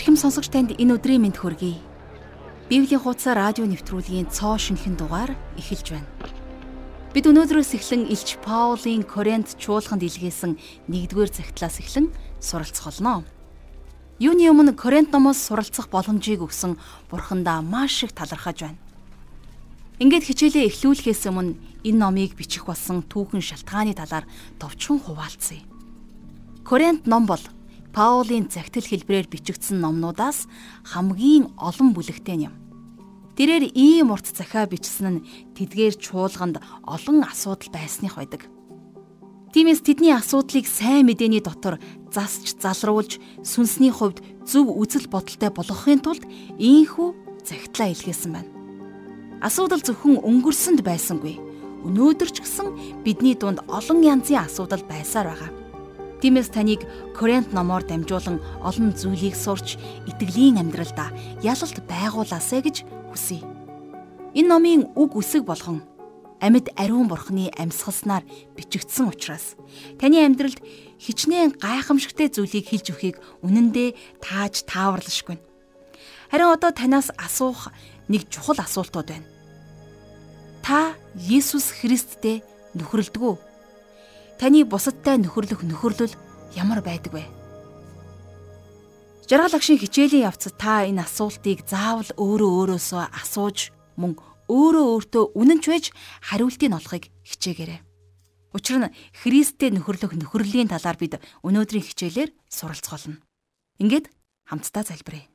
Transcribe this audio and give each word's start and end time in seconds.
Ирхэм 0.00 0.16
сонсогч 0.16 0.48
танд 0.48 0.72
энэ 0.80 0.96
өдрийн 0.96 1.20
мэнд 1.20 1.36
хүргэе. 1.36 1.76
Библийн 2.72 3.04
хуудас 3.04 3.28
радио 3.36 3.68
нэвтрүүлгийн 3.68 4.32
цоо 4.32 4.56
шинхэн 4.56 4.96
дугаар 4.96 5.36
эхэлж 5.60 5.92
байна. 5.92 6.08
Бид 7.12 7.28
өнөөдрөөс 7.28 7.76
эхлэн 7.76 8.08
Илч 8.08 8.40
Паулийн 8.40 9.04
Коринт 9.04 9.60
чуулганд 9.60 10.00
илгээсэн 10.00 10.56
1-р 10.88 11.28
цагтлаас 11.28 11.84
эхлэн 11.84 12.08
суралцах 12.40 12.88
болно. 12.88 13.28
Юуны 14.16 14.48
өмнө 14.48 14.72
Коринт 14.72 15.12
номоос 15.12 15.36
суралцах 15.36 15.92
боломжийг 15.92 16.48
өгсөн 16.48 16.80
Бурхандаа 17.12 17.60
маш 17.60 18.00
их 18.00 18.16
талархаж 18.16 18.72
байна. 18.72 18.80
Ингээд 20.00 20.24
хичээлээ 20.32 20.72
эхлүүлэхээс 20.72 21.28
өмнө 21.28 21.60
энэ 21.84 22.00
номыг 22.00 22.40
бичих 22.40 22.64
болсон 22.64 23.04
түүхэн 23.04 23.44
шалтгааны 23.44 23.92
талаар 23.92 24.24
товчхон 24.56 24.96
хуваалцъя. 24.96 25.60
Коринт 26.64 27.04
ном 27.04 27.28
бол 27.28 27.44
Паулийн 27.90 28.46
загтал 28.46 28.86
хэлбрээр 28.86 29.26
бичигдсэн 29.26 29.82
номнуудаас 29.82 30.46
хамгийн 30.86 31.50
олон 31.58 31.90
бүлэгтэй 31.90 32.46
юм. 32.46 32.54
Тэрээр 33.34 33.74
ийм 33.74 34.14
урт 34.14 34.30
захиа 34.30 34.70
бичсэн 34.70 35.06
нь 35.10 35.24
тэдгээр 35.58 35.98
чуулганд 35.98 36.62
олон 36.86 37.26
асуудал 37.26 37.70
байсных 37.74 38.14
байдаг. 38.14 38.46
Тиймээс 39.50 39.82
тэдний 39.82 40.14
асуудлыг 40.14 40.70
сайн 40.70 41.10
мэдээний 41.10 41.42
дотор 41.42 41.82
засч 42.14 42.54
залруулж 42.62 43.18
сүнсний 43.42 43.90
хувьд 43.90 44.22
зөв 44.46 44.70
үзэл 44.70 45.10
бодолтой 45.10 45.50
болгохын 45.50 45.98
тулд 45.98 46.22
ийхүү 46.62 47.42
загтлаа 47.42 47.90
илгээсэн 47.90 48.30
байна. 48.30 48.50
Асуудал 49.42 49.82
зөвхөн 49.82 50.22
өнгөрсөнд 50.22 50.86
байсангүй. 50.86 51.42
Өнөөдөр 51.82 52.30
ч 52.30 52.44
гэсэн 52.44 53.02
бидний 53.02 53.34
дунд 53.34 53.64
олон 53.66 54.04
янзын 54.04 54.46
асуудал 54.46 54.84
байсаар 54.86 55.34
байгаа. 55.34 55.59
Тиймээс 56.20 56.52
таныг 56.52 56.84
Коринт 57.16 57.56
номоор 57.56 57.80
дамжуулан 57.88 58.44
олон 58.60 58.92
зүйлийг 58.92 59.32
сурч 59.32 59.80
итгэлийн 60.04 60.60
амьдралдаа 60.60 61.16
ялалт 61.40 61.80
байгуулаасай 61.88 62.60
гэж 62.60 62.76
хүсье. 63.08 63.40
Энэ 64.36 64.48
номын 64.52 64.80
үг 65.00 65.16
үсэг 65.16 65.48
болгон 65.48 65.80
амьд 66.44 66.68
ариун 66.76 67.08
бурхны 67.08 67.48
амьсгалснаар 67.56 68.24
бичигдсэн 68.52 69.08
учраас 69.08 69.56
таны 69.96 70.20
амьдралд 70.20 70.60
хичнээн 71.00 71.56
гайхамшигтай 71.56 72.28
зүйлийг 72.28 72.68
хэлж 72.68 72.86
өгөхийг 72.92 73.16
үнэндээ 73.40 74.20
тааж 74.20 74.68
тааварлашгүй. 74.68 75.40
Харин 76.28 76.52
одоо 76.52 76.70
танаас 76.76 77.08
асуух 77.16 77.72
нэг 78.12 78.28
чухал 78.28 78.60
асуултууд 78.60 79.08
байна. 79.08 79.28
Та 80.60 80.92
Есүс 81.16 81.72
Христтэй 81.80 82.44
нөхөрлөдөг 82.76 83.24
үү? 83.24 83.49
Таны 84.40 84.64
бусадтай 84.64 85.20
нөхөрлөх 85.20 85.60
нөхөрлөл 85.68 86.16
ямар 86.56 86.80
байдаг 86.80 87.12
вэ? 87.12 87.28
Жаргал 89.28 89.52
агшийн 89.52 89.76
хичээлийн 89.76 90.24
явцад 90.32 90.56
та 90.56 90.88
энэ 90.88 91.04
асуултыг 91.04 91.68
заавал 91.68 92.08
өөрөө 92.16 92.50
өөрөөсөө 92.80 93.04
асууж 93.20 93.68
мөн 94.00 94.16
өөрөө 94.48 94.84
өөртөө 94.96 95.24
үнэнч 95.36 95.64
байж 95.68 95.84
хариултыг 96.24 96.72
олохыг 96.72 97.12
хичээгээрэй. 97.20 97.84
Учир 98.56 98.80
нь 98.80 98.90
Христтэй 99.20 99.76
нөхөрлөх 99.76 100.16
нөхөрлийн 100.16 100.72
талаар 100.72 100.96
бид 100.96 101.20
өнөөдрийн 101.44 101.84
хичээлээр 101.84 102.32
суралцголно. 102.48 103.20
Ингээд 103.76 104.08
хамтдаа 104.48 104.88
залбирая. 104.88 105.28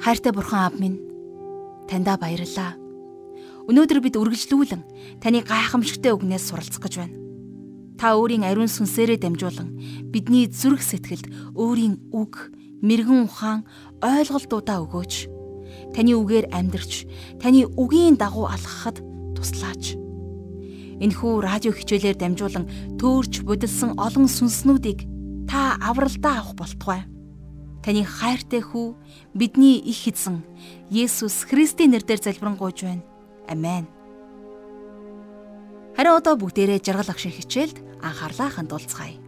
Хайртай 0.00 0.32
бурхан 0.32 0.72
аав 0.72 0.74
минь 0.80 0.98
таньда 1.86 2.16
баярлалаа. 2.16 2.83
Өнөөдөр 3.64 4.00
бид 4.04 4.20
үргэлжлүүлэн 4.20 4.82
таны 5.24 5.40
гайхамшигтай 5.40 6.12
үгнээс 6.12 6.52
суралцах 6.52 6.84
гэж 6.84 6.94
байна. 7.00 7.16
Та 7.96 8.12
өөрийн 8.20 8.44
ариун 8.44 8.68
сүнсээрээ 8.68 9.24
дамжуулан 9.24 9.72
бидний 10.12 10.44
зүрх 10.52 10.84
сэтгэлд 10.84 11.56
өөрийн 11.56 12.12
үг, 12.12 12.52
мэрэгэн 12.84 13.24
ухаан, 13.24 13.64
ойлголтуудаа 14.04 14.84
өгөөч. 14.84 15.32
Таны 15.96 16.12
үгээр 16.12 16.52
амьдрч, 16.52 17.08
таны 17.40 17.64
үгийн 17.64 18.20
дагуу 18.20 18.52
алхахад 18.52 19.00
туслаач. 19.32 19.96
Энэхүү 21.00 21.32
радио 21.40 21.72
хичээлээр 21.72 22.20
дамжуулан 22.20 22.68
төөрч 23.00 23.48
будилсан 23.48 23.96
олон 23.96 24.28
сүнснүүдийг 24.28 25.08
та 25.48 25.80
авралдаа 25.80 26.44
авах 26.44 26.54
болтугай. 26.60 27.08
Таны 27.80 28.04
хайртай 28.04 28.60
хүү 28.60 28.92
бидний 29.32 29.80
их 29.80 30.04
эзэн 30.04 30.44
Есүс 30.92 31.48
Христийн 31.48 31.96
нэрээр 31.96 32.20
залбирanгуйж 32.20 32.84
байна. 32.84 33.13
Амен. 33.48 33.86
Харин 35.96 36.16
одоо 36.18 36.34
бүгдээрээ 36.40 36.80
жаргал 36.82 37.12
агшин 37.12 37.30
хичээлд 37.30 37.76
анхаарлаа 38.02 38.50
хандуулцгаая. 38.50 39.20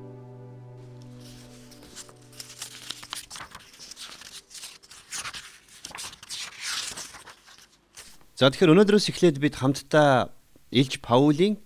За 8.36 8.52
тэгэхээр 8.52 8.72
өнөөдрөөс 8.76 9.08
эхлээд 9.08 9.40
бид 9.40 9.56
хамтдаа 9.56 10.28
Илж 10.68 11.00
Паулийн 11.00 11.56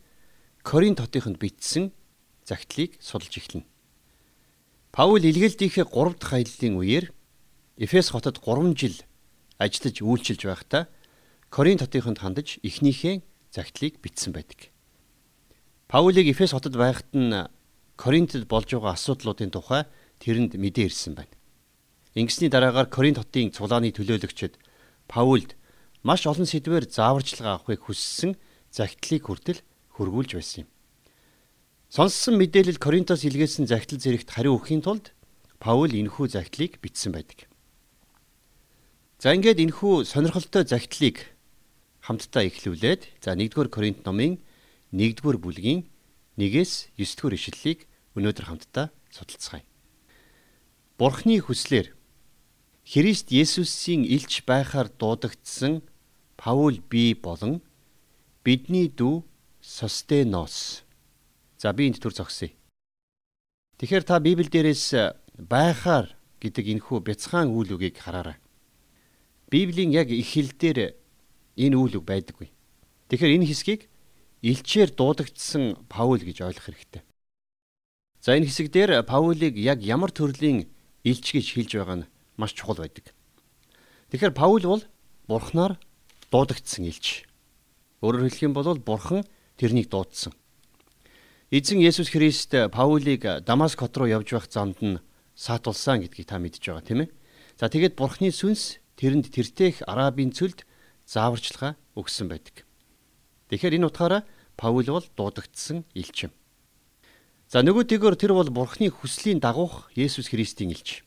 Коринт 0.63 1.03
хотынд 1.03 1.41
бичсэн 1.41 1.91
загтлыг 2.47 2.95
судалж 3.03 3.35
эхэлнэ. 3.43 3.67
Паул 4.95 5.23
илгээлтийнхээ 5.23 5.87
3 5.87 6.15
дахь 6.19 6.35
аяллаа 6.35 6.71
үеэр 6.79 7.07
Эфес 7.79 8.11
хотод 8.11 8.39
3 8.39 8.75
жил 8.79 8.97
ажиллаж 9.59 9.97
үйлчилж 10.03 10.43
байхдаа 10.47 10.87
Коринт 11.51 11.83
хотынд 11.83 12.23
хандаж 12.23 12.63
эхнийхээ 12.63 13.27
загтлыг 13.51 13.99
бичсэн 13.99 14.31
байдаг. 14.31 14.71
Паулийг 15.91 16.31
Эфес 16.31 16.55
хотод 16.55 16.79
байхад 16.79 17.11
нь 17.11 17.35
Коринтод 17.99 18.47
болж 18.47 18.71
байгаа 18.71 18.95
асуудлуудын 18.95 19.51
тухай 19.51 19.83
тэрэнд 20.23 20.55
мэдээ 20.55 20.87
ирсэн 20.87 21.19
байна. 21.19 21.35
Ингэсний 22.15 22.55
дараагаар 22.55 22.87
Коринт 22.87 23.19
хотын 23.19 23.51
цулааны 23.51 23.91
төлөөлөгчд 23.91 24.63
Паулд 25.11 25.59
маш 26.07 26.23
олон 26.31 26.47
сэдвээр 26.47 26.87
зааварчилгаа 26.87 27.59
авахыг 27.59 27.83
хүссэн 27.83 28.39
загтлыг 28.71 29.27
хүртэл 29.27 29.59
хөргүүлж 29.99 30.39
байсан 30.39 30.65
юм. 30.65 30.69
Сонссон 31.91 32.39
мэдээлэл 32.39 32.79
Коринтос 32.79 33.27
илгээсэн 33.27 33.67
загтал 33.67 33.99
зэрэгт 33.99 34.31
хариу 34.31 34.55
өгөхийн 34.55 34.87
тулд 34.87 35.11
Паул 35.59 35.91
энэхүү 35.91 36.31
загтлыг 36.31 36.79
бичсэн 36.79 37.11
байдаг. 37.11 37.51
За 39.19 39.35
ингээд 39.35 39.59
энэхүү 39.59 40.07
сонирхолтой 40.07 40.65
загтлыг 40.65 41.30
хамтдаа 42.11 42.43
эхлүүлээд 42.51 43.23
за 43.23 43.39
1-р 43.39 43.71
Коринт 43.71 44.03
номын 44.03 44.43
1-р 44.91 45.39
бүлгийн 45.39 45.87
1-ээс 46.35 46.91
9-р 46.99 47.39
ишлэлийг 47.39 47.87
өнөөдөр 48.19 48.51
хамтдаа 48.51 48.91
судалцгаая. 49.15 49.63
Бурхны 50.99 51.39
хүслээр 51.39 51.95
Христ 52.83 53.31
Есүсийн 53.31 54.03
илч 54.03 54.43
байхаар 54.43 54.91
дуудагдсан 54.91 55.87
Паул 56.35 56.83
би 56.91 57.15
болон 57.15 57.63
бидний 58.43 58.91
дүү 58.91 59.23
Состенос. 59.63 60.83
За 61.63 61.71
би 61.71 61.87
энд 61.87 62.03
төр 62.03 62.11
зогсъё. 62.11 62.51
Тэгэхээр 63.79 64.03
та 64.03 64.19
Библи 64.19 64.51
дээрээс 64.51 65.15
байхаар 65.39 66.11
гэдэг 66.43 66.75
энэхүү 66.75 66.99
бяцхан 67.07 67.55
үйл 67.55 67.79
үгийг 67.79 68.03
хараарай. 68.03 68.41
Библийн 69.47 69.95
яг 69.95 70.11
дээр 70.11 71.00
энэ 71.61 71.77
үйл 71.77 72.01
үг 72.01 72.05
байдаггүй. 72.09 72.49
Тэгэхээр 73.13 73.37
энэ 73.37 73.49
хэсгийг 73.53 73.93
илчээр 74.41 74.97
дуудагдсан 74.97 75.85
Паул 75.93 76.25
гэж 76.25 76.41
ойлгох 76.41 76.65
хэрэгтэй. 76.65 77.03
За 78.25 78.33
энэ 78.33 78.49
хэсэг 78.49 78.73
дээр 78.73 79.05
Паулийг 79.05 79.61
яг 79.61 79.85
ямар 79.85 80.09
төрлийн 80.09 80.73
илч 81.05 81.27
гэж 81.37 81.47
хэлж 81.53 81.71
байгаа 81.77 81.97
нь 82.05 82.09
маш 82.41 82.57
чухал 82.57 82.81
байдаг. 82.81 83.13
Тэгэхээр 84.09 84.33
Паул 84.33 84.65
бол 84.65 84.83
Бурхнаар 85.29 85.77
дуудагдсан 86.33 86.89
илч. 86.89 87.29
Өөрөөр 88.01 88.33
хэлэх 88.33 88.45
юм 88.49 88.55
бол 88.57 88.81
Бурхан 88.81 89.25
тэрнийг 89.61 89.93
дуудсан. 89.93 90.33
Эзэн 91.51 91.83
Есүс 91.83 92.09
Христ 92.09 92.55
Паулийг 92.73 93.27
Дамаск 93.45 93.83
хот 93.83 93.97
руу 93.99 94.09
явж 94.09 94.33
байх 94.33 94.49
замд 94.49 94.79
нь 94.81 95.03
саатулсан 95.35 96.01
гэдгийг 96.01 96.29
та 96.31 96.39
мэдж 96.39 96.63
байгаа 96.63 96.85
тийм 96.87 97.01
ээ. 97.05 97.11
За 97.61 97.69
тэгээд 97.69 97.99
Бурхны 97.99 98.31
сүнс 98.33 98.81
тэрэнд 98.97 99.29
тэртех 99.35 99.83
арабын 99.85 100.33
цөлд 100.33 100.63
зааварчилгаа 101.11 101.75
өгсөн 101.99 102.31
байдаг. 102.31 102.63
Тэгэхээр 103.51 103.83
энэ 103.83 103.89
утгаараа 103.91 104.23
Паул 104.55 104.87
бол 104.87 105.07
дуудагдсан 105.19 105.83
элч 105.97 106.31
юм. 106.31 106.33
За 107.51 107.67
нөгөө 107.67 107.91
тэгөр 107.91 108.15
тэр 108.15 108.37
бол 108.39 108.47
Бурхны 108.47 108.95
хүслийн 108.95 109.43
дагуух 109.43 109.91
Есүс 109.99 110.31
Христийн 110.31 110.71
элч. 110.71 111.03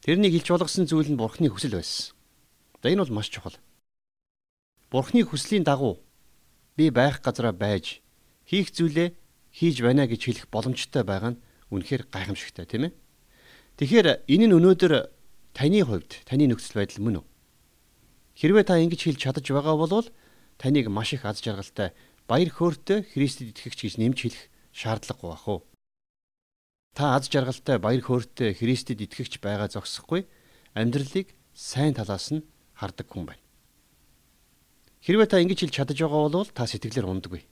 Тэрнийг 0.00 0.32
илч 0.40 0.48
болгосон 0.48 0.88
зүйл 0.88 1.12
нь 1.12 1.20
Бурхны 1.20 1.52
хүсэл 1.52 1.76
байсан. 1.76 2.16
За 2.80 2.88
энэ 2.88 3.04
бол 3.04 3.20
маш 3.20 3.28
чухал. 3.28 3.58
Бурхны 4.88 5.28
хүслийн 5.28 5.66
дагуу 5.66 6.00
би 6.78 6.88
байх 6.88 7.20
газараа 7.20 7.52
байж 7.52 8.00
хийх 8.48 8.72
зүйлээ 8.72 9.12
хийж 9.52 9.76
байна 9.84 10.08
гэж 10.08 10.20
хэлэх 10.24 10.46
боломжтой 10.48 11.04
байгаа 11.04 11.36
нь 11.36 11.42
үнэхээр 11.68 12.08
гайхамшигтай 12.08 12.64
тийм 12.64 12.88
ээ. 12.88 12.92
Тэгэхээр 13.76 14.24
энэ 14.24 14.46
нь 14.48 14.56
өнөөдөр 14.56 14.92
таны 15.52 15.80
хувьд 15.84 16.24
таны 16.24 16.48
нөхцөл 16.48 16.80
байдал 16.80 17.02
мөн 17.04 17.20
үү? 17.20 17.24
Хэрвээ 18.36 18.64
та 18.68 18.76
ингэж 18.76 19.00
хэлж 19.00 19.20
чадаж 19.24 19.48
байгаа 19.48 19.76
бол 19.80 20.08
таныг 20.60 20.92
маш 20.92 21.16
их 21.16 21.24
аз 21.24 21.40
жаргалтай 21.40 21.96
баяр 22.28 22.52
хөөртэй 22.52 23.08
Христэд 23.08 23.56
итгэгч 23.56 23.80
гэж 23.80 23.94
нэмж 23.96 24.18
хэлэх 24.28 24.44
шаардлагагүй 24.76 25.30
бах 25.32 25.48
уу. 25.48 25.60
та 26.92 27.16
аз 27.16 27.32
жаргалтай 27.32 27.80
баяр 27.80 28.04
хөөртэй 28.04 28.52
Христэд 28.52 29.00
итгэгч 29.00 29.40
байгаа 29.40 29.72
зогсохгүй 29.72 30.28
амьдралыг 30.76 31.32
сайн 31.56 31.96
талаас 31.96 32.28
нь 32.28 32.44
хардаг 32.76 33.08
хүн 33.08 33.24
байна. 33.24 33.44
Хэрвээ 35.00 35.28
та 35.32 35.40
ингэж 35.40 35.64
хэлж 35.64 35.74
чадаж 35.76 35.96
байгаа 35.96 36.28
бол 36.28 36.48
та 36.52 36.68
сэтгэлээр 36.68 37.08
ундаггүй. 37.08 37.42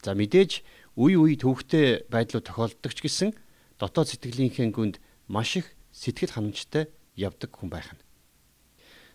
За 0.00 0.16
мэдээж 0.16 0.64
үе 0.96 1.16
үе 1.20 1.36
төвхтэй 1.36 2.08
байдлууд 2.08 2.48
тохиолддог 2.48 2.92
ч 2.96 3.04
гэсэн 3.04 3.36
дотоод 3.76 4.08
сэтгэлийнхээ 4.08 4.72
гүнд 4.72 4.96
маш 5.28 5.60
их 5.60 5.72
сэтгэл 5.92 6.32
ханамжтай 6.32 6.88
явдаг 7.16 7.52
хүн 7.52 7.68
байх 7.68 7.92
нь. 7.92 8.00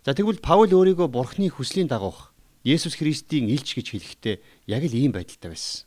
За 0.08 0.16
тэгвэл 0.16 0.40
Паул 0.40 0.72
өөрийгөө 0.72 1.12
Бурхны 1.12 1.52
хүслийн 1.52 1.92
дагуух 1.92 2.32
Есүс 2.64 2.96
Христийн 2.96 3.52
илч 3.52 3.76
гэж 3.76 3.92
хэлэхдээ 3.92 4.36
яг 4.72 4.88
л 4.88 4.96
ийм 4.96 5.12
байдалтай 5.12 5.52
байсан. 5.52 5.84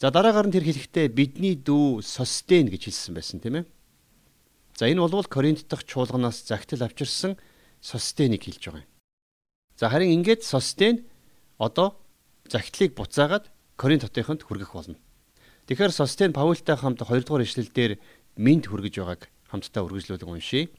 За 0.00 0.08
дараагаар 0.08 0.48
нь 0.48 0.56
тэр 0.56 0.64
хэлэхдээ 0.64 1.12
бидний 1.12 1.52
дүү 1.52 2.00
Состен 2.00 2.72
гэж 2.72 2.88
хэлсэн 2.88 3.12
байсан 3.12 3.44
тийм 3.44 3.60
ээ. 3.60 3.64
За 4.80 4.88
энэ 4.88 5.04
бол 5.04 5.28
Коринт 5.28 5.68
дахь 5.68 5.84
чуулганаас 5.84 6.48
загтал 6.48 6.80
авчирсан 6.80 7.36
Состеныг 7.84 8.48
хэлж 8.48 8.72
байгаа 8.72 8.80
юм. 8.80 8.88
За 9.76 9.92
харин 9.92 10.24
ингээд 10.24 10.48
Состен 10.48 11.04
одоо 11.60 12.00
загтлыг 12.48 12.96
буцаагаад 12.96 13.52
Коринт 13.76 14.08
хотынд 14.08 14.48
хүргэх 14.48 14.72
болно. 14.72 14.96
Тэгэхээр 15.68 15.92
Состен 15.92 16.32
Паултай 16.32 16.80
хамт 16.80 17.04
2 17.04 17.20
дугаар 17.20 17.44
ишлэлдэр 17.44 18.00
минт 18.40 18.64
хүргэж 18.64 18.96
байгааг 18.96 19.28
хамтдаа 19.52 19.84
үргэлжлүүлэн 19.84 20.32
уншийе. 20.40 20.72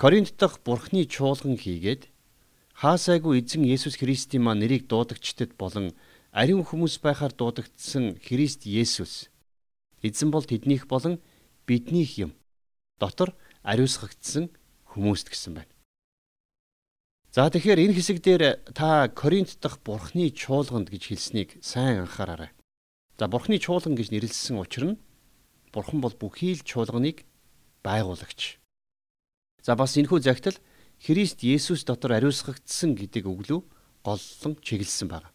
Коринт 0.00 0.32
дахь 0.38 0.56
Бурхны 0.64 1.04
чуулган 1.04 1.60
хийгээд 1.60 2.08
хаасайгүй 2.72 3.44
эзэн 3.44 3.68
Есүс 3.68 4.00
Христийн 4.00 4.40
маань 4.40 4.64
нэрийг 4.64 4.88
дуудагчдад 4.88 5.52
болон 5.60 5.92
ариун 6.32 6.64
хүмүүс 6.64 7.04
байхаар 7.04 7.36
дуудагдсан 7.36 8.16
Христ 8.16 8.64
Есүс 8.64 9.28
эзэн 10.00 10.32
бол 10.32 10.40
тэднийх 10.40 10.88
болон 10.88 11.20
биднийх 11.68 12.16
юм. 12.16 12.32
Дотор 12.96 13.36
ариусгагдсан 13.60 14.48
хүмүүст 14.96 15.28
гэсэн 15.28 15.60
байна. 15.60 15.72
За 17.36 17.52
тэгэхээр 17.52 17.84
энэ 17.84 17.92
хэсэг 18.00 18.24
дээр 18.24 18.56
та 18.72 19.12
Коринт 19.12 19.60
дахь 19.60 19.84
Бурхны 19.84 20.32
чуулганд 20.32 20.88
гэж 20.88 21.12
хэлснийг 21.12 21.60
сайн 21.60 22.08
анхаараарай. 22.08 22.56
За 23.20 23.28
Бурхны 23.28 23.60
чуулган 23.60 24.00
гэж 24.00 24.16
нэрлэлсэн 24.16 24.56
учир 24.56 24.96
нь 24.96 25.00
Бурхан 25.76 26.00
бол 26.00 26.16
бүхий 26.16 26.56
л 26.56 26.64
чуулганыг 26.64 27.28
байгуулагч. 27.84 28.59
За 29.62 29.76
бас 29.76 29.96
энэхүү 29.96 30.20
загтал 30.24 30.56
Христ 31.00 31.44
Есүс 31.44 31.84
дотор 31.84 32.16
ариусгагдсан 32.16 32.96
гэдэг 32.96 33.24
өглөө 33.28 33.60
голлон 34.04 34.52
чиглэсэн 34.60 35.08
байна. 35.08 35.28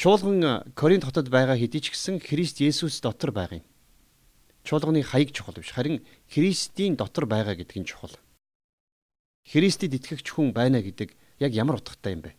Чуулган 0.00 0.40
э, 0.44 0.52
Коринт 0.72 1.04
хотод 1.04 1.28
байгаа 1.28 1.56
хэдий 1.56 1.80
ч 1.80 1.92
гэсэн 1.92 2.20
Христ 2.20 2.60
Есүс 2.60 3.00
дотор 3.04 3.32
байгаа 3.32 3.60
юм. 3.60 3.66
Чуулганы 4.64 5.04
хаяг 5.04 5.32
чухал 5.32 5.56
биш 5.56 5.72
харин 5.72 6.04
Христийн 6.28 6.96
дотор 6.96 7.24
байгаа 7.28 7.56
гэдэг 7.56 7.76
нь 7.80 7.88
чухал. 7.88 8.12
Христэд 9.44 9.96
итгэгч 9.96 10.32
хүн 10.32 10.52
байна 10.52 10.80
гэдэг 10.84 11.16
яг 11.40 11.52
ямар 11.52 11.80
утгатай 11.80 12.12
юм 12.16 12.24
бэ? 12.24 12.36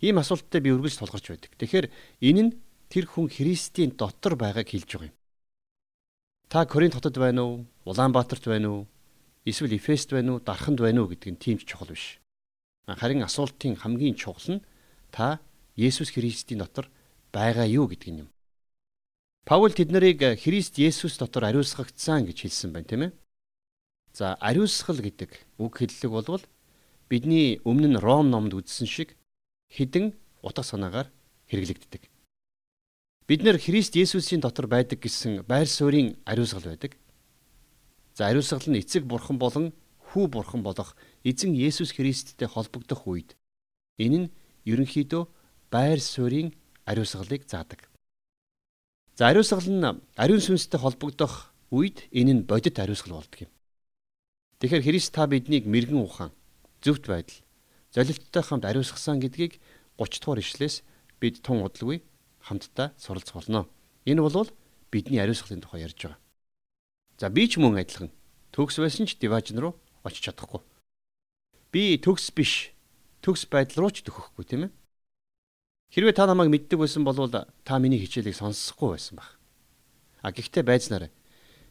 Ийм 0.00 0.20
асуулттай 0.20 0.60
би 0.60 0.72
үргэлж 0.72 1.00
тулгарч 1.00 1.32
байдаг. 1.32 1.52
Тэгэхээр 1.56 1.86
энэ 2.20 2.42
нь 2.44 2.52
тэр 2.92 3.08
хүн 3.08 3.28
Христийн 3.32 3.96
дотор 3.96 4.36
байгааг 4.36 4.68
хэлж 4.68 4.88
байгаа 4.88 5.08
юм. 5.08 5.16
Та 6.48 6.64
Коринт 6.68 6.94
хотод 6.94 7.16
байна 7.16 7.44
уу? 7.44 7.64
Улаанбаатарт 7.88 8.44
байна 8.44 8.68
уу? 8.72 8.82
Эсвэл 9.46 9.78
Эфест 9.78 10.10
байна 10.10 10.34
уу? 10.34 10.40
Дарханд 10.42 10.82
байна 10.82 11.06
уу 11.06 11.08
гэдэг 11.08 11.30
нь 11.30 11.38
тийм 11.38 11.56
ч 11.62 11.70
чухал 11.70 11.94
биш. 11.94 12.18
Харин 12.90 13.22
асуултын 13.22 13.78
хамгийн 13.78 14.18
чухал 14.18 14.58
нь 14.58 14.64
та 15.14 15.38
Есүс 15.78 16.10
Христийн 16.10 16.58
дотор 16.58 16.90
байгаа 17.30 17.62
юу 17.62 17.86
гэдэг 17.86 18.26
юм. 18.26 18.28
Паул 19.46 19.70
тэднийг 19.70 20.18
Христ 20.42 20.82
Есүс 20.82 21.22
дотор 21.22 21.46
ариусгагдсан 21.46 22.26
гэж 22.26 22.42
хэлсэн 22.42 22.74
байна, 22.74 22.90
тийм 22.90 23.02
ээ. 23.06 23.12
За, 24.10 24.34
ариусгал 24.42 24.98
гэдэг 24.98 25.30
үг 25.62 25.72
хэллэг 25.78 26.10
болвол 26.10 26.42
бидний 27.06 27.62
өмнө 27.62 27.94
нь 27.94 28.02
Ром 28.02 28.26
номд 28.34 28.50
үзсэн 28.50 28.90
шиг 28.90 29.14
хідэн 29.70 30.10
утга 30.42 30.66
санаагаар 30.66 31.06
хэрэглэгддэг. 31.46 32.10
Бид 33.30 33.40
нэр 33.46 33.62
Христ 33.62 33.94
Есүсийн 33.94 34.42
дотор 34.42 34.66
байдаг 34.66 34.98
гэсэн 34.98 35.46
байр 35.46 35.70
суурийн 35.70 36.18
ариусгал 36.26 36.66
байдаг. 36.66 36.98
За, 38.16 38.32
ариусгал 38.32 38.64
нь 38.72 38.80
эцэг 38.80 39.04
бурхан 39.04 39.36
болон 39.36 39.76
хүү 40.08 40.32
бурхан 40.32 40.64
болох 40.64 40.96
эзэн 41.20 41.52
Есүс 41.52 41.92
Христтэй 41.92 42.48
холбогдох 42.48 43.04
үед 43.04 43.36
энэ 44.00 44.16
нь 44.16 44.32
ерөнхийдөө 44.64 45.28
байр 45.68 46.00
суурийн 46.00 46.56
ариусгалыг 46.88 47.44
заадаг. 47.44 47.92
За 49.20 49.28
ариусгал 49.28 49.68
нь 49.68 49.84
ариун 50.16 50.40
сүнстэй 50.40 50.80
холбогдох 50.80 51.52
үед 51.68 52.08
энэ 52.08 52.32
нь 52.40 52.46
бодит 52.48 52.80
ариусгал 52.80 53.20
болдог 53.20 53.44
юм. 53.44 53.52
Тэгэхээр 54.64 54.86
Христ 54.88 55.12
та 55.12 55.28
биднийг 55.28 55.68
мэрэгэн 55.68 56.00
ухаан, 56.00 56.32
зөвхт 56.80 57.04
байдал, 57.12 57.44
золилттой 57.92 58.42
хамт 58.42 58.64
ариусгасан 58.64 59.20
гэдгийг 59.20 59.60
30 60.00 60.24
дугаар 60.24 60.40
ишлээс 60.40 60.80
бид 61.20 61.44
тун 61.44 61.60
удалгүй 61.60 62.00
хамтдаа 62.40 62.96
суралцах 62.96 63.36
болно. 63.44 63.68
Энэ 64.08 64.24
бол 64.24 64.48
бидний 64.88 65.20
ариусгалын 65.20 65.60
тухай 65.60 65.84
ярьж 65.84 66.00
байгаа. 66.00 66.25
За 67.16 67.32
би 67.32 67.48
ч 67.48 67.56
мөн 67.56 67.80
адилхан 67.80 68.12
төгс 68.52 68.76
байсан 68.76 69.08
ч 69.08 69.16
диважн 69.16 69.56
руу 69.56 69.74
очиж 70.04 70.28
чадахгүй. 70.28 70.60
Би 71.72 71.96
төгс 71.96 72.28
биш, 72.36 72.76
төгс 73.24 73.48
байдал 73.48 73.88
руу 73.88 73.92
ч 73.92 74.04
төхөхгүй 74.04 74.44
тийм 74.44 74.68
ээ. 74.68 74.72
Хэрвээ 75.96 76.12
та 76.12 76.28
намайг 76.28 76.52
мэддэг 76.52 76.76
байсан 76.76 77.08
бол 77.08 77.16
та 77.32 77.74
миний 77.80 77.96
хичээлийг 77.96 78.36
сонссохгүй 78.36 79.00
байсан 79.00 79.16
баг. 79.16 79.32
А 80.20 80.28
гэхдээ 80.28 80.64
байцнаарай. 80.66 81.10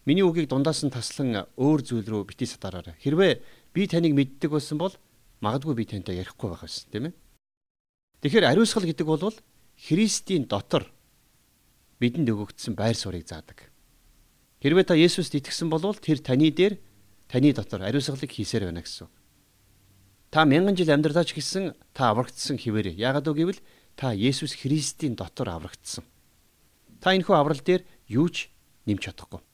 Миний 0.06 0.26
үгийг 0.26 0.50
дундаас 0.50 0.82
нь 0.82 0.94
таслан 0.94 1.46
өөр 1.58 1.82
зүйл 1.86 2.10
рүү 2.10 2.24
бити 2.30 2.50
сатаараарай. 2.50 2.98
Хэрвээ 3.02 3.42
би 3.74 3.82
таныг 3.86 4.18
мэддэг 4.18 4.50
байсан 4.50 4.78
бол 4.82 4.94
магадгүй 5.46 5.74
би 5.78 5.86
тантай 5.86 6.18
ярихгүй 6.22 6.50
байх 6.54 6.66
байсан, 6.66 6.90
тийм 6.90 7.06
ээ? 7.10 7.14
Тэгэхээр 8.22 8.50
ариусгал 8.50 8.86
гэдэг 8.86 9.06
бол 9.06 9.38
Христийн 9.76 10.48
дотор 10.50 10.90
бидэнд 12.00 12.30
өгөгдсөн 12.32 12.74
байр 12.78 12.96
суурийг 12.96 13.28
заадаг. 13.28 13.75
Хэрвээ 14.66 14.90
та 14.90 14.98
Есүст 14.98 15.38
итгэсэн 15.38 15.70
бол 15.70 15.94
тэр 15.94 16.18
таны 16.26 16.50
дээр 16.50 16.82
таны 17.30 17.54
дотор 17.54 17.86
ариусгалыг 17.86 18.34
хийсээр 18.34 18.74
байна 18.74 18.82
гэсэн. 18.82 19.06
Та 20.34 20.42
мянган 20.42 20.74
жил 20.74 20.90
амьдралаач 20.90 21.38
гэсэн 21.38 21.78
та 21.94 22.10
аврагдсан 22.10 22.58
хിവэрэ. 22.58 22.98
Яагаад 22.98 23.30
вэ 23.30 23.62
гэвэл 23.62 23.62
та 23.94 24.18
Есүс 24.18 24.58
Христийн 24.58 25.14
дотор 25.14 25.54
аврагдсан. 25.54 26.02
Та 26.98 27.14
энэхүү 27.14 27.38
аврал 27.38 27.62
дээр 27.62 27.86
юу 28.10 28.26
ч 28.34 28.50
нэмж 28.90 29.06
чадахгүй. 29.06 29.46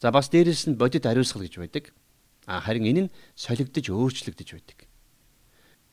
За 0.00 0.08
бас 0.08 0.32
дээрэс 0.32 0.72
нь 0.72 0.80
бодит 0.80 1.04
ариусгал 1.04 1.44
гэж 1.44 1.60
байдаг. 1.60 1.92
А 2.48 2.64
харин 2.64 2.88
энэ 2.88 3.02
нь 3.12 3.14
солигдож 3.36 3.92
өөрчлөгдөж 3.92 4.48
байдаг. 4.56 4.88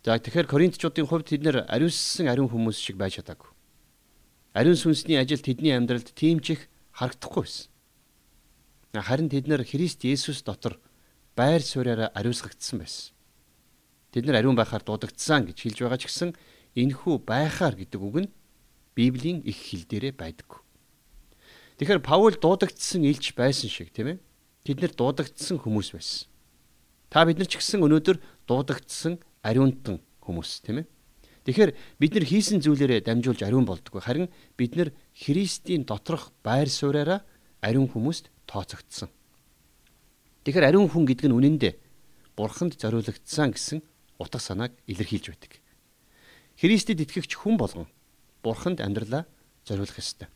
За 0.07 0.15
тэгэхээр 0.15 0.47
Коринтчуудын 0.47 1.03
хувьд 1.03 1.35
тэд 1.35 1.43
нэр 1.43 1.67
ариуссан 1.67 2.31
ариун 2.31 2.47
хүмүүс 2.47 2.79
шиг 2.79 2.95
байж 2.95 3.19
чадаагүй. 3.19 3.51
Ариун 4.55 4.79
сүнсний 4.79 5.19
ажил 5.19 5.43
тэдний 5.43 5.75
амьдралд 5.75 6.15
тийм 6.15 6.39
ч 6.39 6.55
их 6.55 6.71
харагдахгүй 6.95 7.43
байсан. 7.43 7.70
Харин 8.91 9.31
тэд 9.31 9.47
нэр 9.47 9.63
Христ 9.63 10.03
Есүс 10.03 10.43
дотор 10.43 10.75
байр 11.35 11.63
суурьаараа 11.63 12.11
ариусгагдсан 12.11 12.83
байсан. 12.83 13.15
Тэд 14.11 14.27
нар 14.27 14.43
ариун 14.43 14.59
байхаар 14.59 14.83
дуудагдсан 14.83 15.47
гэж 15.47 15.57
хэлж 15.63 15.79
байгаа 15.79 15.99
ч 15.99 16.11
гэсэн 16.11 16.35
энхүү 16.75 17.23
байхаар 17.23 17.79
гэдэг 17.79 18.01
үг 18.03 18.17
нь 18.27 18.33
Библийн 18.91 19.39
их 19.47 19.55
хэл 19.55 19.87
дээрээ 19.87 20.11
байдаг. 20.11 20.59
Тэгэхээр 21.79 22.03
Паул 22.03 22.35
дуудагдсан 22.35 23.07
илж 23.07 23.31
байсан 23.31 23.71
шиг 23.71 23.95
тийм 23.95 24.19
ээ. 24.19 24.23
Тэд 24.67 24.83
нэр 24.83 24.91
дуудагдсан 24.91 25.63
хүмүүс 25.63 25.95
байсан. 25.95 26.27
Та 27.07 27.23
бид 27.23 27.39
нар 27.39 27.47
ч 27.47 27.63
гэсэн 27.63 27.79
өнөөдөр 27.79 28.19
дуудагдсан 28.43 29.23
ариунтан 29.39 30.03
хүмүүс 30.19 30.67
тийм 30.67 30.83
ээ. 30.83 30.87
Тэгэхээр 31.47 31.71
бид 31.97 32.11
нар 32.13 32.25
хийсэн 32.27 32.59
зүйлээрээ 32.61 33.07
дамжуулж 33.07 33.41
ариун 33.41 33.65
болдгоо. 33.65 34.03
Харин 34.03 34.29
бид 34.59 34.75
нар 34.75 34.91
Христийн 35.15 35.87
доторх 35.87 36.35
байр 36.43 36.69
сууриараа 36.69 37.25
ариун 37.63 37.89
хүмүүст 37.89 38.29
тооцогдсон. 38.51 39.07
Тэгэхээр 40.43 40.67
ариун 40.67 40.91
хүн 40.91 41.07
гэдэг 41.07 41.31
нь 41.31 41.37
үнэндээ 41.39 41.73
бурханд 42.35 42.75
зориулагдсан 42.75 43.55
гэсэн 43.55 43.79
утга 44.19 44.43
санааг 44.43 44.75
илэрхийлж 44.91 45.31
байдаг. 45.31 45.63
Христэд 46.59 46.99
итгэгч 47.01 47.39
хүн 47.39 47.55
болгон 47.55 47.87
Бурханд 48.43 48.81
амьдралаа 48.81 49.25
зориулах 49.65 49.97
ёстой. 49.97 50.27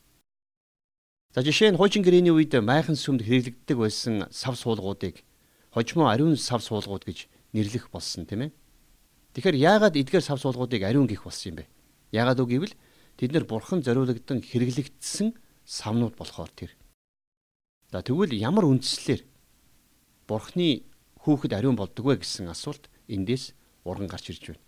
За 1.34 1.42
жишээ 1.42 1.74
нь 1.74 1.76
хуучин 1.76 2.02
гэрээний 2.06 2.30
үед 2.30 2.54
майхан 2.62 2.94
сүмд 2.94 3.26
хэрэглэгддэг 3.26 3.76
байсан 3.76 4.30
сав 4.30 4.54
суулгуудыг 4.54 5.26
хожимо 5.74 6.08
ариун 6.08 6.38
сав 6.38 6.62
суулгууд 6.62 7.04
гэж 7.04 7.26
нэрлэх 7.52 7.90
болсон 7.90 8.24
тийм 8.24 8.48
ээ. 8.48 8.50
Тэгэхээр 9.34 9.58
яагаад 9.58 9.98
эдгээр 9.98 10.22
сав 10.24 10.38
суулгуудыг 10.40 10.86
ариун 10.86 11.10
гэх 11.10 11.26
болсон 11.26 11.50
юм 11.52 11.56
бэ? 11.60 11.70
Яагаад 12.14 12.40
үг 12.40 12.50
гэвэл 12.54 12.74
тэд 13.18 13.30
нар 13.34 13.44
бурхан 13.44 13.82
зориулагдсан 13.82 14.40
хэрэглэгдсэн 14.40 15.34
савнууд 15.66 16.14
болохоор 16.14 16.48
тэр. 16.54 16.72
За 17.92 18.02
тэгвэл 18.02 18.34
ямар 18.34 18.66
үндслээр 18.66 19.22
бурхны 20.26 20.82
хүүхэд 21.22 21.52
ариун 21.54 21.78
болдог 21.78 22.02
вэ 22.06 22.18
гэсэн 22.22 22.50
асуулт 22.50 22.90
эндээс 23.06 23.54
урган 23.86 24.10
гарч 24.10 24.34
ирж 24.34 24.54
байна. 24.54 24.62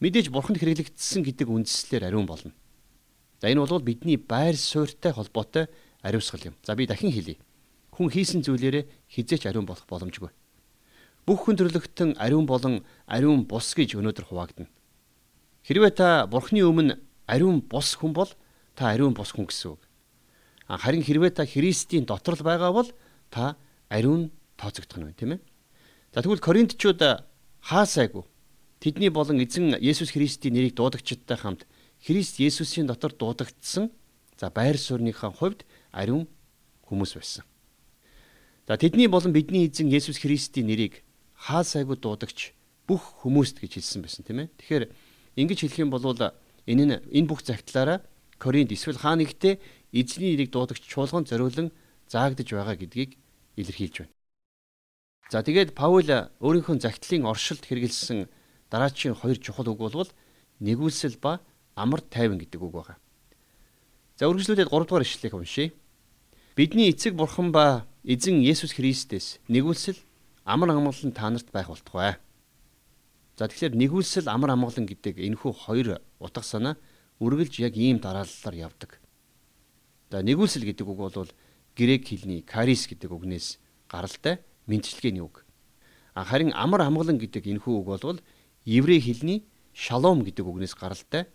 Мэдээж 0.00 0.32
бурханд 0.32 0.58
хэрэглэгдсэн 0.58 1.22
гэдэг 1.24 1.48
үндслээр 1.48 2.08
ариун 2.08 2.26
болно. 2.26 2.52
За 3.40 3.52
энэ 3.52 3.60
бол 3.60 3.84
бидний 3.84 4.16
байр 4.16 4.56
суурьтай 4.56 5.12
холбоотой 5.12 5.68
ариусгал 6.00 6.52
юм. 6.52 6.54
За 6.64 6.74
би 6.74 6.86
дахин 6.86 7.12
хэлье. 7.12 7.36
Хүн 7.92 8.08
хийсэн 8.08 8.40
зүйлээрээ 8.42 8.88
хизээч 9.12 9.46
ариун 9.46 9.68
болох 9.68 9.84
боломжгүй. 9.84 10.32
Бүх 11.28 11.44
хүн 11.44 11.56
төрлөختөн 11.56 12.16
ариун 12.16 12.48
болон 12.48 12.84
ариун 13.06 13.44
бус 13.44 13.76
гэж 13.76 13.96
өнөөдөр 14.00 14.28
хуваагдана. 14.28 14.72
Хэрвээ 15.64 15.92
та 15.96 16.26
Бурхны 16.26 16.60
өмнө 16.64 17.00
ариун 17.28 17.60
бус 17.60 17.96
хүн 17.96 18.12
бол 18.12 18.28
та 18.76 18.92
ариун 18.92 19.12
бус 19.12 19.32
хүн 19.32 19.48
гэсэн 19.48 19.76
үг. 19.76 19.82
Харин 20.68 21.04
хэрвээ 21.04 21.32
та 21.36 21.44
Христийн 21.44 22.08
дотор 22.08 22.40
л 22.40 22.44
байгаа 22.44 22.72
бол 22.72 22.88
та 23.28 23.56
ариун 23.88 24.32
тооцогдох 24.56 24.98
нь 24.98 25.04
байна, 25.04 25.18
тийм 25.18 25.32
ээ. 25.36 25.40
За 26.14 26.22
тэгвэл 26.24 26.40
Коринтчууд 26.40 27.00
хаасайгүй 27.60 28.24
тэдний 28.80 29.10
болон 29.12 29.40
эзэн 29.44 29.76
Есүс 29.76 30.12
Христийн 30.16 30.56
нэрийг 30.56 30.76
дуудагчдтай 30.76 31.36
хамт 31.36 31.66
Христ 32.00 32.40
Есүсийн 32.40 32.88
дотор 32.88 33.12
дуудагдсан 33.12 33.92
за 34.40 34.50
байр 34.50 34.76
суурьныхаа 34.80 35.32
хувьд 35.32 35.64
ариун 35.92 36.28
хүмүүс 36.88 37.16
байсан. 37.16 37.44
За 38.68 38.76
тэдний 38.76 39.08
болон 39.08 39.32
бидний 39.32 39.68
эзэн 39.68 39.92
Есүс 39.92 40.20
Христийн 40.20 40.68
нэрийг 40.68 41.04
хаа 41.36 41.64
сайгүй 41.64 42.00
дуудагч 42.00 42.56
бүх 42.88 43.20
хүмүүст 43.20 43.60
гэж 43.60 43.80
хэлсэн 43.80 44.00
байсан 44.00 44.24
тийм 44.24 44.44
ээ. 44.44 44.48
Тэгэхээр 44.60 44.84
ингэж 45.36 45.58
хэлэх 45.60 45.80
юм 45.84 45.90
бол 45.92 46.04
энэ 46.68 47.00
энэ 47.04 47.28
бүх 47.28 47.44
загтлаараа 47.44 48.00
Коринт 48.38 48.72
эсвэл 48.72 49.00
хаа 49.00 49.16
нэгтээ 49.16 49.60
эзний 49.94 50.34
нэрийг 50.34 50.50
дуудагч 50.50 50.82
чуулган 50.90 51.24
зориулан 51.24 51.70
заагдж 52.10 52.50
байгаа 52.50 52.74
гэдгийг 52.74 53.14
илэрхийлж 53.56 53.96
байна. 54.02 54.14
За 55.30 55.40
тэгээд 55.46 55.72
Паул 55.78 56.04
өөрийнхөө 56.42 56.82
загтлын 56.82 57.24
оршилд 57.30 57.64
хэрэгэлсэн 57.64 58.28
дараачийн 58.70 59.14
хоёр 59.14 59.38
чухал 59.38 59.70
үг 59.70 59.78
бол 59.78 60.10
нэгүүлсэл 60.60 61.16
ба 61.22 61.40
амар 61.78 62.02
тайван 62.02 62.38
гэдэг 62.42 62.60
үг 62.60 62.74
байна. 62.74 62.98
За 64.18 64.26
үргэлжлүүлээд 64.28 64.70
3 64.70 64.84
дугаар 64.84 65.06
ишлэлийг 65.06 65.34
уншийе. 65.34 65.72
Бидний 66.54 66.90
эцэг 66.90 67.14
бурхан 67.14 67.50
ба 67.50 67.86
эзэн 68.04 68.42
Есүс 68.42 68.74
Христэс 68.76 69.42
нэгүүлсэл 69.48 69.98
амар 70.44 70.70
амгалан 70.70 71.12
та 71.14 71.30
нарт 71.30 71.50
байх 71.50 71.72
болтугай. 71.72 72.18
За 73.34 73.48
тэгэхээр 73.48 73.74
нэгүүлсэл 73.74 74.30
амар 74.30 74.54
амгалан 74.54 74.86
гэдэг 74.86 75.18
энэхүү 75.18 75.52
хоёр 75.66 75.98
утга 76.20 76.42
санаа 76.42 76.78
үргэлж 77.18 77.58
яг 77.58 77.74
ийм 77.74 77.98
дараалалаар 77.98 78.70
явдаг. 78.70 79.02
За 80.14 80.22
нэгүүлсэл 80.22 80.62
гэдэг 80.62 80.86
үг 80.86 80.98
бол 81.02 81.30
грек 81.74 82.06
хэлний 82.06 82.46
карис 82.46 82.86
гэдэг 82.86 83.10
үгнээс 83.10 83.58
гаралтай 83.90 84.38
мэдчилгээний 84.70 85.26
үг. 85.26 85.42
Харин 86.14 86.54
амар 86.54 86.86
амгалан 86.86 87.18
гэдэг 87.18 87.42
энэхүү 87.50 87.74
үг 87.82 87.88
бол 87.90 88.22
еврей 88.62 89.02
хэлний 89.02 89.42
шалом 89.74 90.22
гэдэг 90.22 90.46
үгнээс 90.46 90.78
гаралтай 90.78 91.26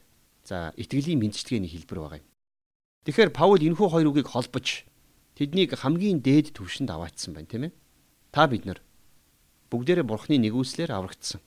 За 0.50 0.74
итгэлийн 0.82 1.22
мэдчилгээний 1.22 1.70
хэлбэр 1.70 2.00
байгаа 2.02 2.20
юм. 2.24 2.28
Тэгэхээр 3.06 3.30
Паул 3.38 3.62
энэхүү 3.62 3.86
хоёр 3.86 4.10
үгийг 4.10 4.34
холбож 4.34 4.90
тэднийг 5.38 5.78
хамгийн 5.78 6.26
дээд 6.26 6.58
түвшинд 6.58 6.90
аваачсан 6.90 7.38
байна, 7.38 7.46
тийм 7.46 7.64
ээ? 7.70 7.74
Та 8.34 8.50
бид 8.50 8.66
нар 8.66 8.82
бүгдээрээ 9.70 10.10
бурхны 10.10 10.42
нэгүслэр 10.42 10.90
аврагдсан. 10.90 11.38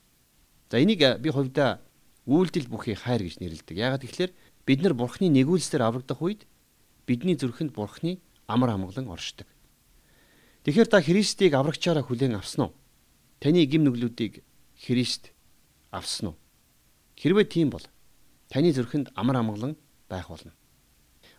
За 0.70 0.78
энийг 0.78 1.02
би 1.18 1.28
хувьдаа 1.34 1.82
үйлдэл 2.30 2.70
бүхий 2.70 2.94
хайр 2.94 3.26
гэж 3.26 3.42
нэрлэдэг. 3.42 3.74
Яагаад 3.74 4.06
гэвэл 4.06 4.38
бид 4.70 4.80
нар 4.86 4.94
бурхны 4.94 5.26
нэгүүлсээр 5.34 5.82
аврагдах 5.82 6.22
үед 6.22 6.46
бидний 7.06 7.36
зүрхэнд 7.36 7.72
бурхны 7.74 8.20
амар 8.46 8.74
амгалан 8.74 9.08
оршдог. 9.08 9.46
Тэгэхээр 10.64 10.88
та 10.88 11.02
Христийг 11.02 11.54
аврагчаараа 11.54 12.06
хүлээн 12.06 12.38
авсан 12.38 12.70
уу? 12.70 12.72
Таны 13.42 13.66
гим 13.66 13.82
нүглүүдийг 13.82 14.46
Христ 14.78 15.34
авсан 15.90 16.32
уу? 16.32 16.36
Хэрвээ 17.18 17.46
тийм 17.50 17.70
бол 17.74 17.82
таны 18.46 18.70
зүрхэнд 18.70 19.10
амар 19.18 19.42
амгалан 19.42 19.74
байх 20.06 20.30
болно. 20.30 20.54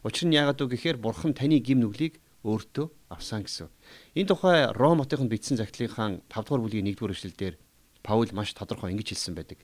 Учир 0.04 0.28
нь 0.28 0.36
яагаад 0.36 0.60
вэ 0.60 0.76
гэхээр 0.76 0.98
бурхан 1.00 1.32
таны 1.32 1.64
гим 1.64 1.80
нүглийг 1.80 2.20
өөртөө 2.44 2.92
авсан 3.08 3.48
гэсэн. 3.48 3.72
Энэ 4.20 4.28
тухай 4.28 4.68
Ром 4.76 5.00
хотынд 5.00 5.32
бичсэн 5.32 5.56
загтлынхаа 5.56 6.20
5 6.28 6.44
дугаар 6.44 6.64
бүлгийн 6.68 6.92
1 6.92 7.00
дугаар 7.00 7.16
эшлэлдэр 7.16 7.56
Паул 8.04 8.28
маш 8.36 8.52
тодорхой 8.52 8.92
ингэж 8.92 9.16
хэлсэн 9.16 9.32
байдаг. 9.32 9.64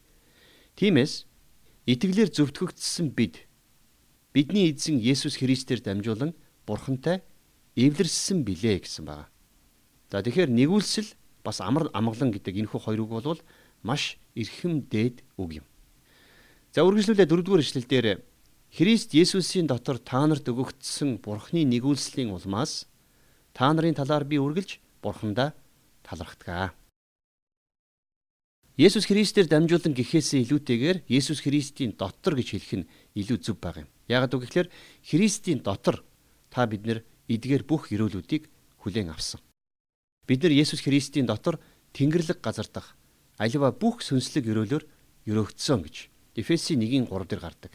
Тиймээс 0.80 1.28
итгэлээр 1.84 2.32
зөвтгөгдсөн 2.32 3.12
бид 3.12 3.44
бидний 4.34 4.70
эзэн 4.70 5.00
Есүс 5.02 5.38
Христээр 5.42 5.82
дамжуулан 5.82 6.36
бурхантай 6.66 7.24
эвлэрсэн 7.76 8.46
билээ 8.46 8.86
гэсэн 8.86 9.06
байна. 9.06 9.28
За 10.12 10.22
тэгэхээр 10.22 10.50
нэгүүлсэл 10.50 11.18
бас 11.44 11.62
амар 11.62 11.90
амгалан 11.94 12.34
гэдэг 12.34 12.66
энэхүү 12.66 12.80
хоёр 12.82 13.02
үг 13.06 13.12
бол 13.24 13.42
маш 13.82 14.18
эрхэм 14.36 14.90
дээд 14.90 15.24
үг 15.38 15.64
юм. 15.64 15.66
За 16.74 16.86
үргэлжлүүлээ 16.86 17.26
дөрөвдүгээр 17.26 17.66
ишлэл 17.66 17.90
дээр 17.90 18.08
Христ 18.70 19.18
Есүсийн 19.18 19.66
дотор 19.66 19.98
та 19.98 20.22
нарт 20.30 20.46
өгөгдсөн 20.46 21.26
Бурхны 21.26 21.66
нэгүүлслийн 21.66 22.30
улмаас 22.30 22.86
та 23.58 23.74
нарын 23.74 23.98
талаар 23.98 24.30
би 24.30 24.38
үргэлж 24.38 24.78
Бурхандаа 25.02 25.58
талархдаг. 26.06 26.78
Есүс 28.78 29.10
Христээр 29.10 29.50
дамжуулан 29.50 29.98
гэхээсээ 29.98 30.46
илүүтэйгээр 30.46 30.98
Есүс 31.10 31.42
Христийн 31.42 31.98
дотор 31.98 32.38
гэж 32.38 32.48
хэлэх 32.54 32.74
нь 32.86 32.90
илүү 33.18 33.38
зөв 33.42 33.58
байгаа 33.58 33.84
юм. 33.84 33.92
Яагаад 34.10 34.34
вэ 34.34 34.40
гэхээр 34.44 34.68
Христийн 35.06 35.62
дотор 35.62 36.02
та 36.50 36.66
бид 36.66 36.84
нэр 36.84 37.00
эдгээр 37.30 37.64
бүх 37.64 37.94
өрөөлүүдийг 37.94 38.50
хүлээн 38.82 39.14
авсан. 39.14 39.40
Бид 40.26 40.42
нар 40.42 40.54
Есүс 40.54 40.82
Христийн 40.82 41.30
дотор 41.30 41.62
Тэнгэрлэг 41.94 42.42
газар 42.42 42.66
дах 42.74 42.98
аливаа 43.38 43.72
бүх 43.72 44.02
сүнслэг 44.02 44.50
өрөөлөөр 44.50 44.84
өрөөгдсөн 45.30 45.80
гэж 45.86 45.96
Эфесийн 46.42 46.82
1-ийн 46.82 47.06
3 47.06 47.30
дээр 47.30 47.42
гардаг. 47.42 47.74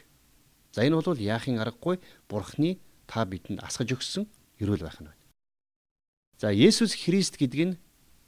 За 0.75 0.83
энэ 0.83 0.99
бол 0.99 1.15
яахын 1.15 1.63
аргагүй 1.63 2.03
Бурхны 2.27 2.83
та 3.07 3.23
бидэнд 3.23 3.63
асгаж 3.63 3.95
өгсөн 3.95 4.27
ерөөл 4.59 4.83
байх 4.83 4.99
нь 4.99 5.07
байна. 5.07 5.23
За 6.39 6.51
Есүс 6.51 6.99
Христ 6.99 7.39
гэдэг 7.39 7.63
нь 7.63 7.79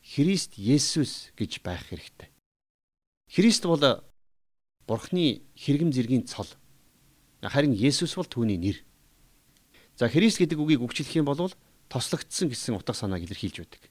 Христ 0.03 0.55
Есүс 0.55 1.35
гэж 1.35 1.67
байх 1.67 1.83
хэрэгтэй. 1.91 2.31
Христ 3.35 3.67
бол 3.67 3.83
Бурхны 4.87 5.43
хэрэгэм 5.59 5.91
зэргийн 5.91 6.31
цол. 6.31 6.47
Харин 7.51 7.75
Есүс 7.75 8.17
бол 8.17 8.27
түүний 8.27 8.59
нэр. 8.59 8.79
За 9.97 10.09
Христ 10.09 10.39
гэдэг 10.41 10.59
үгийг 10.59 10.83
үгчлэх 10.83 11.17
юм 11.17 11.27
бол 11.31 11.53
тослогдсон 11.89 12.51
гэсэн 12.51 12.77
утга 12.77 12.93
санааг 12.93 13.25
илэрхийлж 13.25 13.63
байдаг. 13.63 13.83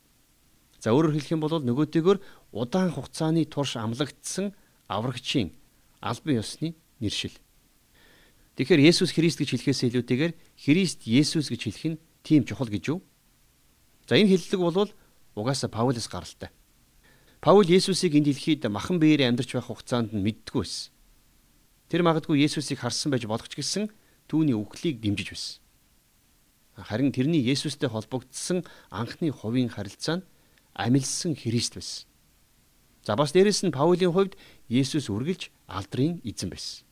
За 0.80 0.94
өөрөөр 0.94 1.18
хэлэх 1.18 1.34
юм 1.34 1.42
бол 1.42 1.58
нөгөөтэйгөр 1.58 2.18
удаан 2.54 2.92
хугацааны 2.94 3.46
турш 3.50 3.78
амлагдсан 3.80 4.54
аврагчийн 4.88 5.56
албан 6.02 6.42
ёсны 6.42 6.76
нэршил. 7.02 7.34
Тэгэхээр 8.56 8.86
Есүс 8.88 9.12
Христ 9.12 9.42
гэж 9.42 9.50
хэлэхээс 9.52 9.82
илүүтэйгээр 9.92 10.34
Христ 10.62 11.04
Есүс 11.10 11.52
гэж 11.52 11.62
хэлэх 11.68 11.86
нь 11.96 12.02
тийм 12.24 12.46
чухал 12.46 12.70
гэж 12.70 12.84
юу? 12.88 13.00
За 14.08 14.16
энэ 14.16 14.32
хэллэг 14.32 14.62
бол 14.62 14.90
угаасаа 15.36 15.68
Паулаас 15.68 16.08
гаралтай. 16.08 16.50
Паул 17.42 17.68
Есүсийг 17.68 18.16
энэ 18.16 18.32
дэлхийд 18.32 18.64
махан 18.72 18.98
биеэр 19.02 19.28
амьдарч 19.28 19.54
байх 19.54 19.68
хугацаанд 19.68 20.16
нь 20.16 20.24
мэддэггүй 20.24 20.64
байсан. 20.64 20.95
Тэр 21.90 22.02
магадгүй 22.02 22.42
Есүсийг 22.42 22.82
харсан 22.82 23.14
байж 23.14 23.30
болох 23.30 23.46
ч 23.46 23.62
гэсэн 23.62 23.94
түүний 24.26 24.58
үхлийг 24.58 25.02
дэмжиж 25.02 25.30
байсан. 25.34 25.62
Харин 26.76 27.14
тэрний 27.14 27.46
Есүстэй 27.46 27.88
холбогдсон 27.90 28.66
анхны 28.90 29.32
хувийн 29.32 29.70
харилцаа 29.70 30.20
нь 30.20 30.28
амилсан 30.74 31.38
Христ 31.38 31.78
байсан. 31.78 32.10
За 33.06 33.16
бас 33.16 33.32
дээрэс 33.32 33.64
нь 33.64 33.72
Паулийн 33.72 34.12
хувьд 34.12 34.34
Есүс 34.68 35.14
үргэлж 35.14 35.54
алдрын 35.70 36.26
эзэн 36.26 36.50
байсан. 36.50 36.84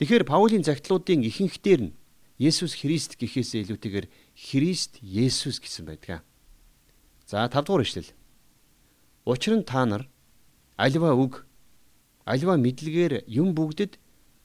Тэгэхээр 0.00 0.24
Паулийн 0.24 0.64
загтлуудын 0.64 1.22
ихэнхдэр 1.22 1.92
нь 1.92 1.96
Есүс 2.40 2.80
Христ 2.80 3.20
гэхээсээ 3.20 3.68
илүүтэйгээр 3.68 4.06
Христ 4.32 4.96
Есүс 5.04 5.60
гэсэн 5.60 5.84
байдаг. 5.84 6.24
За 7.28 7.44
5 7.46 7.68
дугаар 7.68 7.84
ишлэл. 7.84 8.10
Учир 9.28 9.60
нь 9.60 9.68
та 9.68 9.84
нар 9.84 10.08
альва 10.80 11.12
үг 11.14 11.44
альва 12.30 12.54
мэдлэгээр 12.54 13.26
юм 13.26 13.58
бүгдэд 13.58 13.98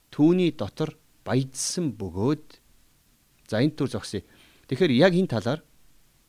түүний 0.10 0.50
дотор 0.58 0.98
баяжсан 1.22 1.94
бөгөөд 1.94 2.46
за 3.46 3.62
энэ 3.62 3.78
төр 3.78 3.90
зогсъё. 3.94 4.26
Тэгэхээр 4.66 4.94
яг 5.06 5.14
энэ 5.14 5.30
талаар 5.30 5.62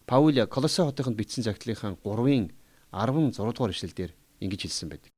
Паул 0.05 0.37
Колосе 0.47 0.85
хотынд 0.85 1.17
бичсэн 1.17 1.43
загтлынхаа 1.49 1.97
3-ын 2.05 2.53
16 2.93 3.57
дугаар 3.57 3.73
ишлэлдэр 3.73 4.13
ингэж 4.45 4.61
хэлсэн 4.69 4.89
байдаг. 4.93 5.11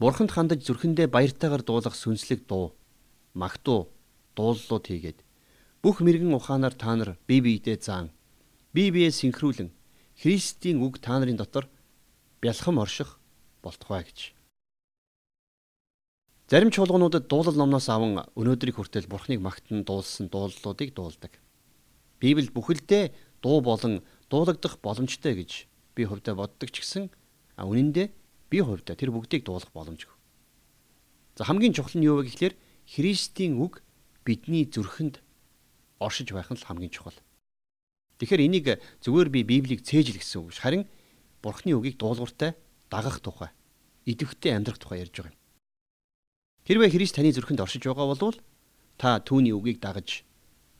Бурханд 0.00 0.32
хандаж 0.32 0.64
зүрхэндээ 0.64 1.12
баяртайгаар 1.12 1.62
дуулах 1.62 1.92
сүнслэг 1.92 2.48
дуу, 2.48 2.72
магтуу, 3.36 3.92
дууллууд 4.32 4.84
хийгээд 4.88 5.20
бүх 5.84 6.00
мэрэгэн 6.00 6.32
ухаанаар 6.32 6.72
та 6.72 6.96
нар 6.96 7.20
бие 7.28 7.44
биедээ 7.44 7.76
заан, 7.84 8.08
бие 8.72 8.88
биеэ 8.90 9.12
синхруулан 9.12 9.70
Христийн 10.16 10.80
үг 10.80 10.98
та 11.04 11.20
нарын 11.20 11.36
дотор 11.36 11.68
бялхам 12.40 12.80
орших 12.80 13.20
болтугай 13.62 14.08
гэж. 14.08 14.39
Зарим 16.50 16.74
чуулгануудад 16.74 17.30
дуулал 17.30 17.54
номноос 17.54 17.86
аван 17.88 18.26
өнөөдрийг 18.34 18.74
хүртэл 18.74 19.06
Бурхныг 19.06 19.38
магтан 19.38 19.86
дуулсан 19.86 20.26
дууллуудыг 20.26 20.90
дуулдаг. 20.98 21.38
Библи 22.18 22.50
бүхэлдээ 22.50 23.14
дуу 23.38 23.62
болон 23.62 24.02
дуулагдах 24.26 24.82
боломжтой 24.82 25.38
гэж 25.38 25.70
би 25.94 26.02
хувьдаа 26.10 26.34
боддог 26.34 26.74
ч 26.74 26.82
гэсэн 26.82 27.06
А 27.60 27.68
үнэн 27.68 27.92
дээр 27.92 28.10
би 28.48 28.64
хувьдаа 28.64 28.96
тэр 28.96 29.12
бүгдийг 29.12 29.44
дуулах 29.44 29.68
боломжгүй. 29.76 30.16
За 31.36 31.44
хамгийн 31.44 31.76
чухал 31.76 32.00
нь 32.00 32.08
юу 32.08 32.24
вэ 32.24 32.32
гэхээр 32.32 32.56
Христийн 32.88 33.60
үг 33.60 33.84
бидний 34.24 34.64
зүрхэнд 34.64 35.20
оршиж 36.00 36.32
байх 36.32 36.48
нь 36.48 36.56
л 36.56 36.64
хамгийн 36.64 36.88
чухал. 36.88 37.20
Тэгэхээр 38.16 38.44
энийг 38.48 38.80
зүгээр 39.04 39.28
би 39.28 39.40
Библийг 39.44 39.84
цээжл 39.84 40.16
гэсэн 40.16 40.40
үг 40.40 40.56
ш. 40.56 40.64
Харин 40.64 40.88
Бурхны 41.44 41.76
үгийг 41.76 42.00
дуулууртай 42.00 42.56
дагах 42.88 43.20
тухай, 43.20 43.52
идэвхтэй 44.08 44.56
амьдрах 44.56 44.80
тухай 44.80 45.04
ярьж 45.04 45.12
байгаа 45.12 45.36
юм. 45.36 45.39
Хэрвээ 46.68 46.90
Христ 46.92 47.16
таны 47.16 47.32
зүрхэнд 47.32 47.60
оршиж 47.64 47.84
байгаа 47.84 48.06
бол 48.10 48.36
та 49.00 49.20
түүний 49.24 49.54
үгийг 49.56 49.80
дагаж 49.80 50.24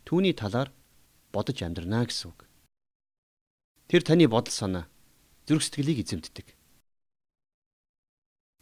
түүний 0.04 0.37
талаар 0.37 0.68
бодож 1.32 1.58
амьдрнаа 1.62 2.04
гэсэн 2.04 2.32
үг. 2.32 2.44
Тэр 3.88 4.02
таны 4.04 4.28
бодол 4.28 4.52
санаа, 4.52 4.84
зүрх 5.49 5.64
сэтгэлийг 5.64 6.04
эзэмддэг. 6.04 6.46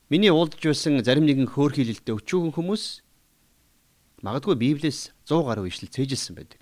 Миний 0.08 0.32
уулдж 0.32 0.62
байсан 0.62 1.02
зарим 1.04 1.26
нэгэн 1.26 1.52
хөөрхийлэлтэй 1.52 2.16
өчүүхэн 2.16 2.54
хүмүүс 2.54 2.84
магадгүй 4.24 4.56
Библиэс 4.56 5.12
100 5.28 5.44
гаруй 5.44 5.68
ишлэл 5.68 5.92
цээжилсэн 5.92 6.34
байдаг. 6.38 6.60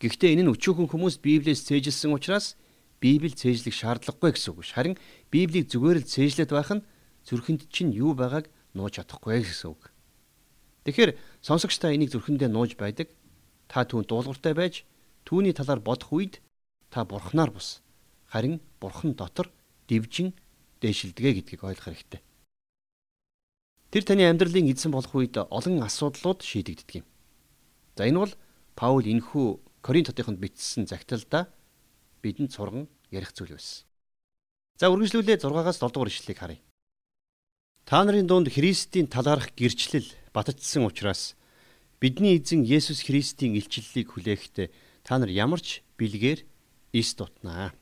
Гэхдээ 0.00 0.32
энэ 0.32 0.48
нь 0.48 0.52
өчүүхэн 0.56 0.88
хүмүүс 0.88 1.20
Библиэс 1.20 1.68
цээжилсэн 1.68 2.16
учраас 2.16 2.56
Библи 3.00 3.32
цээжлэх 3.32 3.72
шаардлагагүй 3.72 4.32
гэсэн 4.32 4.52
үг. 4.52 4.64
Харин 4.64 4.96
Библийг 5.32 5.68
зүгээр 5.72 6.04
л 6.04 6.08
цээжлээд 6.08 6.52
байх 6.52 6.72
нь 6.72 6.84
зүрхэнд 7.28 7.68
чинь 7.72 7.92
юу 7.92 8.12
байгааг 8.12 8.48
нууж 8.74 8.98
чадахгүй 8.98 9.42
гэсэн 9.42 9.70
үг. 9.72 9.90
Тэгэхээр 10.84 11.16
сонсогчдаа 11.44 11.92
энийг 11.92 12.10
зүрхэндээ 12.10 12.48
нууж 12.48 12.74
байдаг. 12.80 13.12
Та 13.68 13.84
түүнд 13.84 14.08
дуулууртай 14.08 14.54
байж 14.56 14.82
түүний 15.28 15.52
талаар 15.52 15.78
бодох 15.78 16.10
үед 16.10 16.40
та 16.90 17.04
бурхнаар 17.04 17.50
бус. 17.52 17.84
Харин 18.32 18.60
бурхан 18.80 19.14
дотор 19.14 19.52
дивжин 19.86 20.34
дээшилдэгэ 20.80 21.44
гэдгийг 21.44 21.62
ойлгох 21.62 21.86
хэрэгтэй. 21.92 22.20
Тэр 23.90 24.02
таны 24.06 24.24
амьдралын 24.30 24.70
эзэн 24.70 24.94
болох 24.94 25.14
үед 25.14 25.36
олон 25.36 25.82
асуудлууд 25.82 26.40
шийдэгддэг 26.46 27.02
юм. 27.02 27.06
За 27.98 28.06
энэ 28.06 28.22
бол 28.22 28.34
Паул 28.78 29.04
энхүү 29.04 29.60
Коринт 29.82 30.08
хотынд 30.08 30.38
бичсэн 30.40 30.86
загталдаа 30.86 31.50
бидэнд 32.22 32.54
сурган 32.54 32.88
ярих 33.10 33.34
зүйл 33.34 33.58
байсан. 33.58 33.84
За 34.78 34.88
үргэлжлүүлээ 34.88 35.42
6-аас 35.42 35.82
7 35.82 35.92
дугаар 35.92 36.08
ишлэлийг 36.08 36.38
харъя. 36.38 36.60
Та 37.90 38.04
нарын 38.06 38.30
дунд 38.30 38.46
Христийн 38.46 39.10
талаарх 39.10 39.50
гэрчлэл 39.58 40.06
батжсан 40.30 40.86
учраас 40.86 41.34
бидний 41.98 42.38
эзэн 42.38 42.62
Есүс 42.62 43.02
Христийн 43.02 43.58
илчлэлийг 43.58 44.14
хүлээхдээ 44.14 44.70
та 45.02 45.18
нар 45.18 45.26
ямар 45.26 45.58
ч 45.58 45.82
бэлгээр 45.98 46.46
ис 46.94 47.18
дутнаа. 47.18 47.74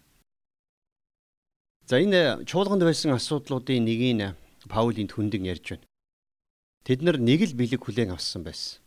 За 1.85 2.01
энэ 2.01 2.49
чуулганд 2.49 2.89
байсан 2.89 3.13
асуудлуудын 3.13 3.85
нэгийг 3.85 4.33
Паулийн 4.73 5.13
түндэн 5.13 5.45
ярьж 5.45 5.77
байна. 5.77 5.85
Тэд 6.89 7.05
нар 7.05 7.21
нэг 7.21 7.45
л 7.45 7.53
бэлэг 7.53 7.85
хүлээн 7.85 8.17
авсан 8.17 8.49
байсан. 8.49 8.81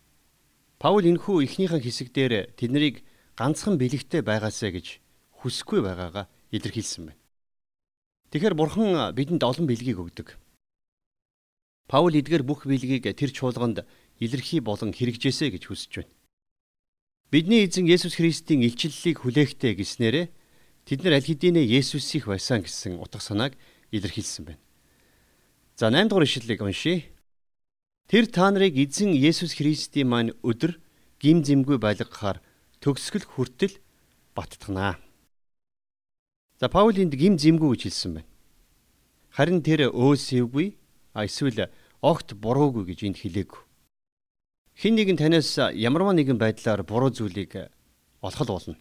Паул 0.81 1.05
энхүү 1.05 1.45
эхнийхэн 1.45 1.85
хэсэгдэр 1.85 2.57
тэднийг 2.57 3.05
ганцхан 3.37 3.77
бэлэгтэй 3.77 4.25
байгаасаа 4.25 4.73
гэж 4.73 4.97
хүсэхгүй 5.37 5.85
байгаагаа 5.85 6.25
илэрхийлсэн 6.49 7.13
байна. 7.13 7.21
Тэгэхээр 8.33 8.57
бурхан 8.57 9.13
бидэнд 9.13 9.45
олон 9.45 9.69
бэлгийг 9.69 10.01
өгдөг. 10.01 10.41
Паул 11.87 12.13
эдгээр 12.17 12.43
бүх 12.43 12.67
биелгийг 12.67 13.07
тэр 13.15 13.31
чуулганд 13.31 13.85
илэрхий 14.19 14.61
болон 14.61 14.93
хэрэгжээсэ 14.93 15.49
гэж 15.53 15.63
хүсэж 15.69 15.91
байна. 16.01 16.13
Бидний 17.31 17.63
эзэн 17.63 17.87
Есүс 17.87 18.19
Христийн 18.19 18.61
илчлэлийг 18.67 19.23
хүлээхтэй 19.23 19.73
гэснээрээ 19.79 20.27
тэд 20.83 20.99
нар 21.07 21.15
аль 21.15 21.27
хэдийнэ 21.27 21.63
Есүсийг 21.63 22.27
байсан 22.27 22.61
гэсэн 22.61 22.99
утга 22.99 23.23
санааг 23.23 23.55
илэрхийлсэн 23.95 24.51
байна. 24.51 24.61
За 25.79 25.87
8 25.87 26.11
дугаар 26.11 26.27
ишлэлийг 26.27 26.61
уншийе. 26.61 27.07
Тэр 28.11 28.27
та 28.27 28.51
нарыг 28.51 28.75
эзэн 28.75 29.15
Есүс 29.15 29.55
Христийн 29.55 30.11
маань 30.11 30.35
өдөр 30.43 30.75
гим 31.23 31.39
зэмгүй 31.47 31.79
байлгахаар 31.79 32.43
төгсгөл 32.83 33.23
хүртэл 33.23 33.79
баттгнаа. 34.35 34.99
За 36.59 36.67
Паул 36.67 36.99
энд 36.99 37.15
гим 37.15 37.39
зэмгүй 37.39 37.73
гэж 37.73 37.81
хэлсэн 37.87 38.11
байна. 38.19 38.29
Харин 39.31 39.63
тэр 39.63 39.89
өөсөвгүй 39.95 40.80
а 41.13 41.25
эсвэл 41.25 41.69
огт 42.01 42.33
буруугүй 42.33 42.85
гэж 42.89 42.99
энд 43.07 43.17
хэлээгүй. 43.21 43.61
Хин 44.75 44.95
нэгэн 44.95 45.17
танаас 45.19 45.57
ямарваа 45.57 46.15
нэгэн 46.15 46.39
байдлаар 46.39 46.81
буруу 46.87 47.11
зүйлийг 47.11 47.71
олох 48.21 48.47
болно. 48.47 48.77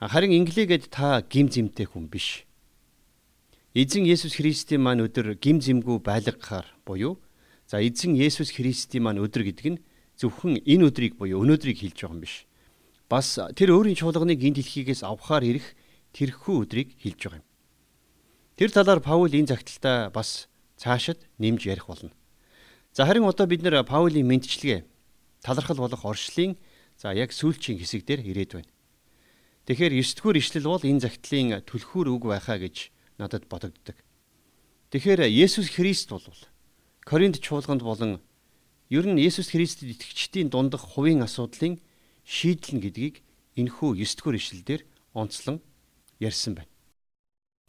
Харин 0.00 0.32
инглигээд 0.32 0.88
та 0.94 1.20
гим 1.26 1.50
зэмтэй 1.50 1.86
хүн 1.90 2.06
биш. 2.06 2.46
Эзэн 3.74 4.06
Есүс 4.06 4.38
Христийн 4.38 4.80
маань 4.80 5.02
өдөр 5.02 5.34
гим 5.36 5.58
зэмгүй 5.60 5.98
байлгахаар 6.00 6.66
буюу 6.86 7.18
за 7.66 7.82
эзэн 7.82 8.14
Есүс 8.14 8.54
Христийн 8.54 9.02
маань 9.02 9.20
өдөр 9.20 9.42
гэдэг 9.44 9.66
нь 9.74 9.82
зөвхөн 10.16 10.62
энэ 10.64 10.86
өдрийг 10.88 11.18
буюу 11.18 11.42
өнөөдрийг 11.44 11.82
хэлж 11.82 11.98
байгаа 12.00 12.14
юм 12.16 12.22
биш. 12.22 12.46
Бас 13.10 13.36
тэр 13.58 13.76
өөрийн 13.76 13.98
чуулганыг 13.98 14.40
энэ 14.40 14.62
дэлхийгээс 14.62 15.02
авахаар 15.04 15.44
ирэх 15.44 15.76
тэрхүү 16.16 16.54
өдрийг 16.64 16.96
хэлж 16.96 17.20
байгаа 17.22 17.40
юм. 17.42 17.46
Тэр 18.56 18.70
талаар 18.72 19.00
Паул 19.04 19.30
энэ 19.30 19.52
загталтаа 19.52 20.10
бас 20.10 20.48
цаашид 20.78 21.18
нэмж 21.42 21.66
ярих 21.66 21.90
болно. 21.90 22.14
За 22.94 23.04
харин 23.04 23.26
одоо 23.26 23.46
бид 23.46 23.62
нэр 23.62 23.82
Паулийн 23.84 24.26
мэдчилгээ 24.30 24.86
талархал 25.42 25.76
болох 25.82 26.04
оршлын 26.06 26.56
за 26.96 27.12
яг 27.12 27.34
сүүлчийн 27.34 27.78
хэсэг 27.78 28.06
дээр 28.06 28.22
ирээд 28.22 28.52
байна. 28.54 28.70
Тэгэхээр 29.66 30.00
9 30.00 30.16
дугаар 30.16 30.38
ишлэл 30.38 30.70
бол 30.70 30.80
энэ 30.86 31.02
загтлын 31.04 31.60
түлхүүр 31.66 32.08
үг 32.08 32.24
байхаа 32.30 32.56
гэж 32.62 32.90
надад 33.18 33.44
бодогддог. 33.50 33.98
Тэгэхээр 34.94 35.28
Есүс 35.28 35.68
Христ 35.74 36.08
бол 36.08 36.24
Коринт 37.04 37.36
чуулганд 37.42 37.82
болон 37.84 38.22
ер 38.88 39.04
нь 39.04 39.20
Есүс 39.20 39.52
Христэд 39.52 39.92
итгэгчдийн 39.92 40.48
дундах 40.48 40.80
хувийн 40.80 41.20
асуудлын 41.20 41.76
шийдэл 42.24 42.80
гэдгийг 42.80 43.20
энэхүү 43.60 44.00
9 44.00 44.16
дугаар 44.16 44.36
ишлэлдэр 44.40 44.80
онцлон 45.12 45.60
ярьсан 46.20 46.56
байна. 46.56 46.72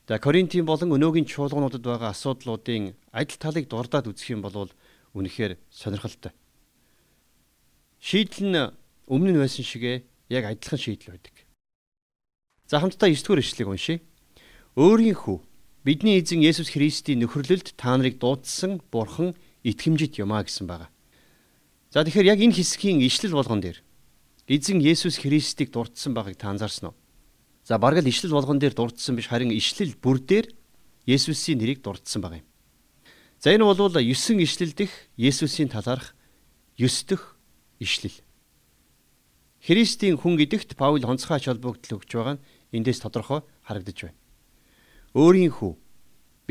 За 0.07 0.17
Коринтын 0.17 0.65
болон 0.65 0.95
өнөөгийн 0.95 1.27
чуулгануудад 1.27 1.83
байгаа 1.83 2.15
асуудлуудын 2.15 2.95
адил 3.11 3.37
талыг 3.37 3.65
дурдаад 3.69 4.07
үзэх 4.07 4.33
юм 4.37 4.41
бол 4.41 4.69
үнэхээр 5.13 5.57
сонирхолтой. 5.69 6.31
Шийдэл 7.99 8.47
нь 8.47 8.59
өмнө 9.09 9.31
нь 9.35 9.41
байсан 9.41 9.65
шигэ 9.65 10.05
яг 10.29 10.43
адилхан 10.45 10.79
шийдэл 10.79 11.17
байдаг. 11.17 11.35
За 12.69 12.79
хамтдаа 12.79 13.09
9 13.09 13.25
дугаар 13.25 13.41
ишлэгийг 13.41 13.69
уншийе. 13.69 13.99
Өөрийнхөө 14.77 15.37
бидний 15.83 16.21
эзэн 16.21 16.45
Есүс 16.45 16.69
Христийн 16.69 17.19
нөхөрлөлд 17.25 17.73
та 17.73 17.97
нарыг 17.97 18.21
дуудсан 18.21 18.79
Бурхан 18.93 19.33
итгэмжит 19.65 20.21
юмаа 20.21 20.45
гэсэн 20.45 20.69
байгаа. 20.69 20.93
За 21.89 22.05
тэгэхээр 22.05 22.37
яг 22.37 22.39
энэ 22.39 22.53
хэсгийн 22.53 23.01
ишлэл 23.01 23.33
болгон 23.33 23.65
дээр 23.65 23.81
эзэн 24.45 24.79
Есүс 24.85 25.17
Христийг 25.17 25.73
дурдсан 25.73 26.13
байгааг 26.13 26.37
та 26.37 26.53
анзаарсан 26.53 26.93
уу? 26.93 26.97
За 27.65 27.81
бараг 27.81 28.05
л 28.05 28.09
ишлэл 28.09 28.37
болгон 28.37 28.61
дээр 28.61 28.77
дурдсан 28.77 29.17
биш 29.17 29.27
харин 29.27 29.49
ишлэл 29.49 29.97
бүр 29.97 30.21
дээр 30.21 30.53
Есүсийн 31.09 31.57
нэрийг 31.57 31.81
дурдсан 31.81 32.21
байгаа 32.21 32.45
юм. 32.45 32.48
За 33.39 33.55
энэ 33.55 33.63
бол 33.63 33.79
9 33.79 34.03
ишлэл 34.03 34.75
дэх 34.75 34.91
Есүсийн 35.15 35.71
талаарх 35.71 36.11
9 36.75 37.07
дэх 37.07 37.39
ишлэл. 37.79 38.19
Христийн 39.63 40.19
хүн 40.19 40.35
гэдэгт 40.35 40.75
Паул 40.75 40.99
онцгой 41.07 41.39
холбогдол 41.39 42.03
өгч 42.03 42.11
байгаа 42.11 42.35
нь 42.35 42.43
эндээс 42.75 42.99
тодорхой 42.99 43.47
харагдаж 43.63 44.11
байна. 44.11 44.19
Өөрийнхөө 45.15 45.71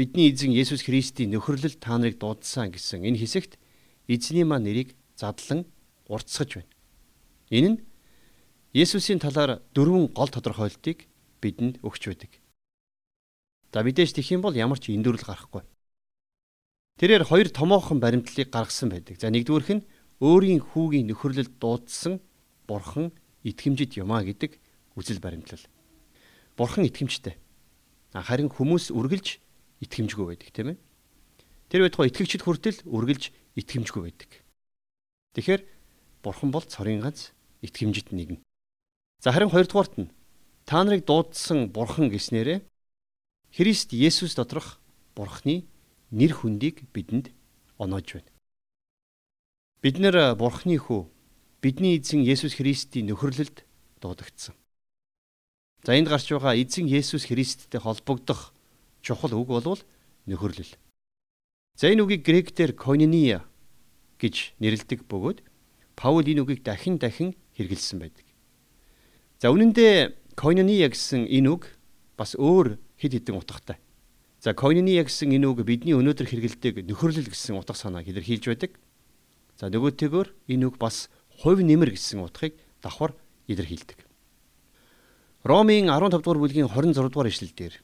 бидний 0.01 0.33
эзэн 0.33 0.57
Есүс 0.57 0.88
Христийн 0.88 1.29
нөхөрлөл 1.29 1.77
та 1.77 2.01
нарыг 2.01 2.16
дуудсан 2.24 2.72
гэсэн 2.72 3.05
энэ 3.05 3.20
хэсэгт 3.20 3.61
эзний 4.09 4.48
маань 4.48 4.64
нэрийг 4.64 4.96
задлан 5.12 5.68
уртсгаж 6.09 6.64
байна. 6.64 6.72
Энэ 7.53 7.68
нь 7.68 7.79
Есүсийн 8.72 9.20
талаар 9.20 9.61
дөрвөн 9.77 10.16
гол 10.16 10.33
тодорхойлтыг 10.33 11.05
бидэнд 11.44 11.85
өгч 11.85 12.03
байдаг. 12.09 12.33
За 13.77 13.85
мэдээж 13.85 14.16
тэх 14.16 14.33
юм 14.33 14.40
бол 14.40 14.57
ямар 14.57 14.81
ч 14.81 14.88
эндүрэл 14.88 15.29
гарахгүй. 15.29 15.68
Тэрээр 16.98 17.22
хоёр 17.22 17.48
томоохон 17.54 18.02
баримтлалыг 18.02 18.50
гаргасан 18.50 18.90
байдаг. 18.90 19.22
За 19.22 19.30
нэгдүгüрх 19.30 19.70
нь 19.70 19.87
өөрийн 20.18 20.58
хүүгийн 20.58 21.06
нөхөрлөлд 21.06 21.62
дуудсан 21.62 22.18
бурхан 22.66 23.14
итгэмжит 23.46 23.94
юмаа 23.94 24.26
гэдэг 24.26 24.58
үзэл 24.98 25.22
баримтлал. 25.22 25.62
Бурхан 26.58 26.90
итгэмжтэй. 26.90 27.38
Харин 28.11 28.50
хүмүүс 28.50 28.90
үргэлж 28.90 29.38
итгэмжгүй 29.78 30.26
байдаг 30.26 30.50
тийм 30.50 30.74
ээ. 30.74 30.78
Тэр 31.70 31.87
байтугай 31.87 32.11
итгэгчд 32.11 32.42
хүртэл 32.42 32.82
үргэлж 32.82 33.30
итгэмжгүй 33.54 34.02
байдаг. 34.02 34.30
Тэгэхээр 35.38 35.62
бурхан 36.26 36.50
бол 36.50 36.66
цорын 36.66 36.98
ганц 36.98 37.30
итгэмжит 37.62 38.11
нэгэн. 38.11 38.42
За 39.22 39.30
харин 39.30 39.54
хоёрдугаарт 39.54 39.94
нь 40.02 40.11
та 40.66 40.82
нарыг 40.82 41.06
дуудсан 41.06 41.70
бурхан 41.70 42.11
гэснээрээ 42.11 42.66
Христ 43.54 43.94
Есүс 43.94 44.34
доторх 44.34 44.82
бурхны 45.14 45.62
нэр 46.11 46.33
хүндийг 46.33 46.88
бидэнд 46.92 47.33
оноож 47.79 48.18
байна. 48.18 48.31
Бид 49.83 49.99
нэр 50.03 50.35
бурхны 50.35 50.79
хүү 50.79 51.07
бидний 51.62 51.99
эзэн 51.99 52.25
Есүс 52.25 52.59
Христийн 52.59 53.07
нөхөрлөлд 53.11 53.64
дуудагдсан. 54.01 54.55
За 55.85 55.94
энд 55.94 56.09
гарч 56.09 56.31
байгаа 56.31 56.59
эзэн 56.59 56.87
Есүс 56.87 57.31
Христтэй 57.31 57.81
холбогдох 57.81 58.55
чухал 59.03 59.35
үг 59.35 59.49
болвол 59.49 59.81
нөхөрлөл. 60.27 60.75
За 61.79 61.87
энэ 61.87 62.03
үгийг 62.03 62.27
гректээр 62.27 62.75
koinonia 62.75 63.47
гэж 64.18 64.59
нэрлэдэг 64.59 65.07
бөгөөд 65.07 65.47
Паул 65.99 66.27
энэ 66.27 66.42
үгийг 66.42 66.62
дахин 66.62 66.99
дахин 66.99 67.35
хэрэгэлсэн 67.59 67.99
байдаг. 67.99 68.27
За 69.42 69.51
үнэн 69.51 69.75
дээр 69.75 70.14
койнония 70.38 70.90
гэсэн 70.90 71.27
энэ 71.27 71.51
үг 71.51 71.75
бас 72.14 72.38
өөр 72.38 72.79
хэд 72.99 73.18
хэдэн 73.18 73.38
утгатай. 73.38 73.79
За 74.38 74.55
койнония 74.55 75.03
гэсэн 75.03 75.35
энэ 75.35 75.51
үг 75.51 75.66
бидний 75.66 75.98
өнөөдөр 75.98 76.31
хэрэгэлдэг 76.31 76.87
нөхөрлөл 76.87 77.27
гэсэн 77.27 77.59
утга 77.59 77.74
санааг 77.74 78.07
илэрхийлж 78.07 78.46
байдаг. 78.46 78.79
За 79.59 79.66
нөгөөтэйгөр 79.66 80.31
энэ 80.46 80.64
үг 80.70 80.79
бас 80.79 81.11
хувь 81.42 81.59
нэмэр 81.59 81.90
гэсэн 81.98 82.22
утгыг 82.22 82.55
давхар 82.79 83.18
илэрхийлдэг. 83.51 83.98
Ромын 85.42 85.90
15 85.90 86.22
дугаар 86.22 86.38
бүлгийн 86.38 86.70
26 86.70 87.11
дугаар 87.11 87.31
ишлэлдэр 87.35 87.83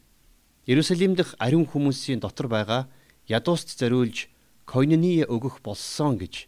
Иерусалим 0.71 1.19
дахь 1.19 1.35
ариун 1.43 1.67
хүмүүсийн 1.67 2.23
дотор 2.23 2.47
байгаа 2.47 2.87
ядууст 3.27 3.75
зориулж 3.75 4.31
койнония 4.63 5.27
өгөх 5.27 5.59
болсон 5.59 6.23
гэж 6.23 6.47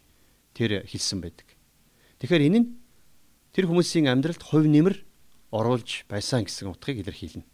тэр 0.55 0.87
хэлсэн 0.87 1.19
байдаг. 1.19 1.51
Тэгэхээр 2.23 2.47
энэ 2.47 2.59
нь 2.63 2.67
тэр 3.51 3.67
хүмүүсийн 3.67 4.07
амьдралд 4.07 4.39
хувь 4.39 4.71
нэмэр 4.71 5.03
оруулж 5.51 6.07
байсан 6.07 6.47
гэсэн 6.47 6.71
утгыг 6.71 7.03
илэрхийлнэ. 7.03 7.45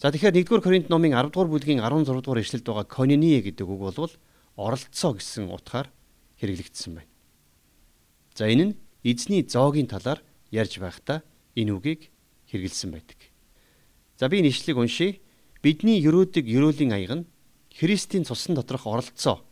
За 0.00 0.08
тэгэхээр 0.08 0.48
1-р 0.48 0.64
Коринт 0.64 0.88
номын 0.88 1.12
10 1.12 1.28
дугаар 1.28 1.52
бүлгийн 1.52 1.84
16 1.84 2.24
дугаар 2.24 2.40
ишлэлд 2.40 2.64
байгаа 2.64 2.88
койнония 2.88 3.44
гэдэг 3.44 3.68
үг 3.68 3.80
бол 3.84 4.08
оролцоо 4.56 5.12
гэсэн 5.12 5.52
утгаар 5.52 5.92
хэрэглэгдсэн 6.40 6.96
байна. 6.96 7.12
За 8.32 8.48
энэ 8.48 8.64
нь 8.72 8.74
эзний 9.04 9.44
зоогийн 9.44 9.92
талаар 9.92 10.24
ярьж 10.48 10.80
байхдаа 10.80 11.20
энэ 11.52 11.76
үгийг 11.76 12.08
хэрэгэлсэн 12.48 12.96
байдаг. 12.96 13.20
За 14.16 14.32
би 14.32 14.40
нэшлэг 14.40 14.80
уншия. 14.80 15.20
Бидний 15.60 16.00
өрөөдөг 16.00 16.48
өрөөлийн 16.48 16.96
аяг 16.96 17.12
нь 17.20 17.28
Христийн 17.68 18.24
цусан 18.24 18.56
доторх 18.56 18.88
оролцоо 18.88 19.44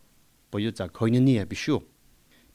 буюу 0.49 0.73
за 0.73 0.89
койнония 0.89 1.45
биш 1.45 1.69
үү? 1.69 1.85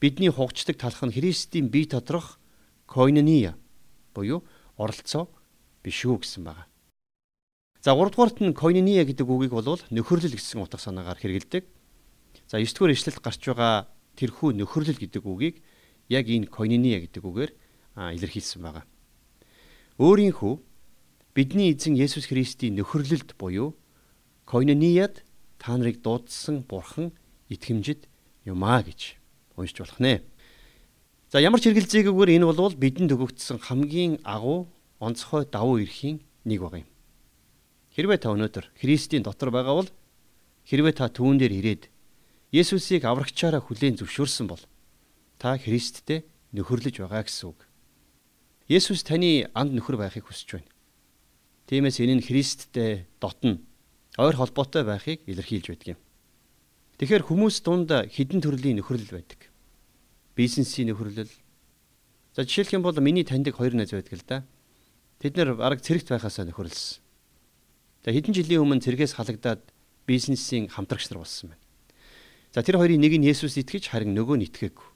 Бидний 0.03 0.35
хугачдаг 0.35 0.75
талх 0.75 0.99
нь 0.99 1.15
Христийн 1.15 1.71
бие 1.71 1.87
доторх 1.87 2.43
койнония 2.91 3.55
буюу 4.11 4.43
оролцоо 4.75 5.31
биш 5.79 6.03
үү 6.03 6.19
гэсэн 6.19 6.43
байна. 6.43 6.67
За 7.85 7.93
3 7.93 8.09
дугаарт 8.09 8.41
нь 8.41 8.57
койнония 8.57 9.05
гэдэг 9.05 9.29
үгийг 9.29 9.53
бол 9.53 9.77
нөхөрлөл 9.93 10.33
гэсэн 10.33 10.57
утга 10.57 10.81
санаагаар 10.81 11.21
хэрэгэлдэг. 11.21 11.69
За 12.49 12.57
9 12.57 12.73
дугаар 12.73 12.97
ишлэлд 12.97 13.21
гарч 13.21 13.45
байгаа 13.45 13.85
тэрхүү 14.17 14.57
нөхөрлөл 14.57 14.97
гэдэг 14.97 15.21
үгийг 15.21 15.61
яг 16.09 16.25
энэ 16.25 16.49
койнония 16.49 16.97
гэдэг 17.05 17.21
үгээр 17.21 17.51
илэрхийлсэн 17.93 18.65
байна. 18.65 18.89
Өөрийнхөө 20.01 20.57
бидний 21.37 21.77
эзэн 21.77 21.93
Есүс 21.93 22.25
Христийн 22.25 22.73
нөхөрлөлд 22.73 23.37
буюу 23.37 23.77
койнонияд 24.49 25.21
та 25.61 25.77
нарыг 25.77 26.01
дуудсан 26.01 26.65
бурхан 26.65 27.13
итгэмжид 27.53 28.09
юмаа 28.49 28.81
гэж 28.81 29.21
уншиж 29.61 29.85
болох 29.85 30.01
нэ. 30.01 30.25
За 31.29 31.37
ямар 31.37 31.61
ч 31.61 31.69
хэрэгэлзээгүйгээр 31.69 32.33
энэ 32.33 32.49
бол 32.49 32.73
бидэнд 32.73 33.13
өгөгдсөн 33.13 33.61
хамгийн 33.61 34.25
агуу 34.25 34.73
онцгой 34.97 35.45
давуу 35.45 35.77
эрхийн 35.85 36.25
нэг 36.49 36.65
баг 36.65 36.81
юм. 36.81 36.89
Хэрвээ 37.95 38.19
та 38.19 38.35
өнөөдөр 38.35 38.75
Христийн 38.75 39.23
дотор 39.23 39.55
байгаа 39.55 39.79
бол 39.79 39.89
хэрвээ 40.67 40.99
та 40.99 41.07
түүн 41.07 41.39
дээр 41.39 41.55
ирээд 41.63 41.83
Есүсийг 42.51 43.07
аврагчаараа 43.07 43.63
хүлээн 43.63 43.95
зөвшөөрсөн 44.03 44.51
бол 44.51 44.59
та 45.39 45.55
Христтэй 45.55 46.27
нөхөрлөж 46.51 46.99
байгаа 46.99 47.23
гэсэн 47.23 47.55
үг. 47.55 47.59
Есүс 48.67 49.07
таны 49.07 49.47
анд 49.55 49.71
нөхөр 49.71 49.95
байхыг 49.95 50.27
хүсэж 50.27 50.59
байна. 50.59 50.71
Тиймээс 51.71 52.03
энэ 52.03 52.19
нь 52.19 52.25
Христтэй 52.27 53.07
дотно 53.23 53.63
ойр 54.19 54.35
холбоотой 54.35 54.83
байхыг 54.83 55.23
илэрхийлж 55.23 55.71
байдаг 55.71 55.87
юм. 55.95 55.99
Тэгэхээр 56.99 57.23
хүмүүс 57.31 57.63
дунд 57.63 57.91
хідэн 58.11 58.43
төрлийн 58.43 58.75
нөхөрлөл 58.83 59.23
байдаг. 59.23 59.39
Бизнесийн 60.35 60.91
нөхөрлөл. 60.91 61.31
За 62.35 62.43
жишээлх 62.43 62.75
юм 62.75 62.83
бол 62.83 62.95
миний 62.99 63.23
таньдаг 63.23 63.55
хоёр 63.55 63.71
найз 63.71 63.95
байдаг 63.95 64.19
л 64.19 64.27
да. 64.27 64.43
Тэд 65.23 65.39
нэр 65.39 65.55
арга 65.63 65.79
цэрэгт 65.79 66.11
байхасаа 66.11 66.43
нөхөрлөсөн. 66.43 67.04
Тэгээ 68.05 68.21
хэдэн 68.21 68.37
жилийн 68.37 68.61
өмнө 68.61 68.85
цэргээс 68.85 69.17
халагдаад 69.17 69.65
бизнесийн 70.05 70.69
хамтрагч 70.69 71.09
нар 71.09 71.25
болсон 71.25 71.57
байна. 71.57 71.63
За 72.53 72.61
тэр 72.61 72.77
хоёрын 72.77 73.01
нэг 73.01 73.17
нь 73.17 73.25
Есүс 73.25 73.57
итгэж 73.57 73.89
харин 73.89 74.13
нөгөө 74.13 74.37
нь 74.37 74.45
итгээгүй. 74.45 74.87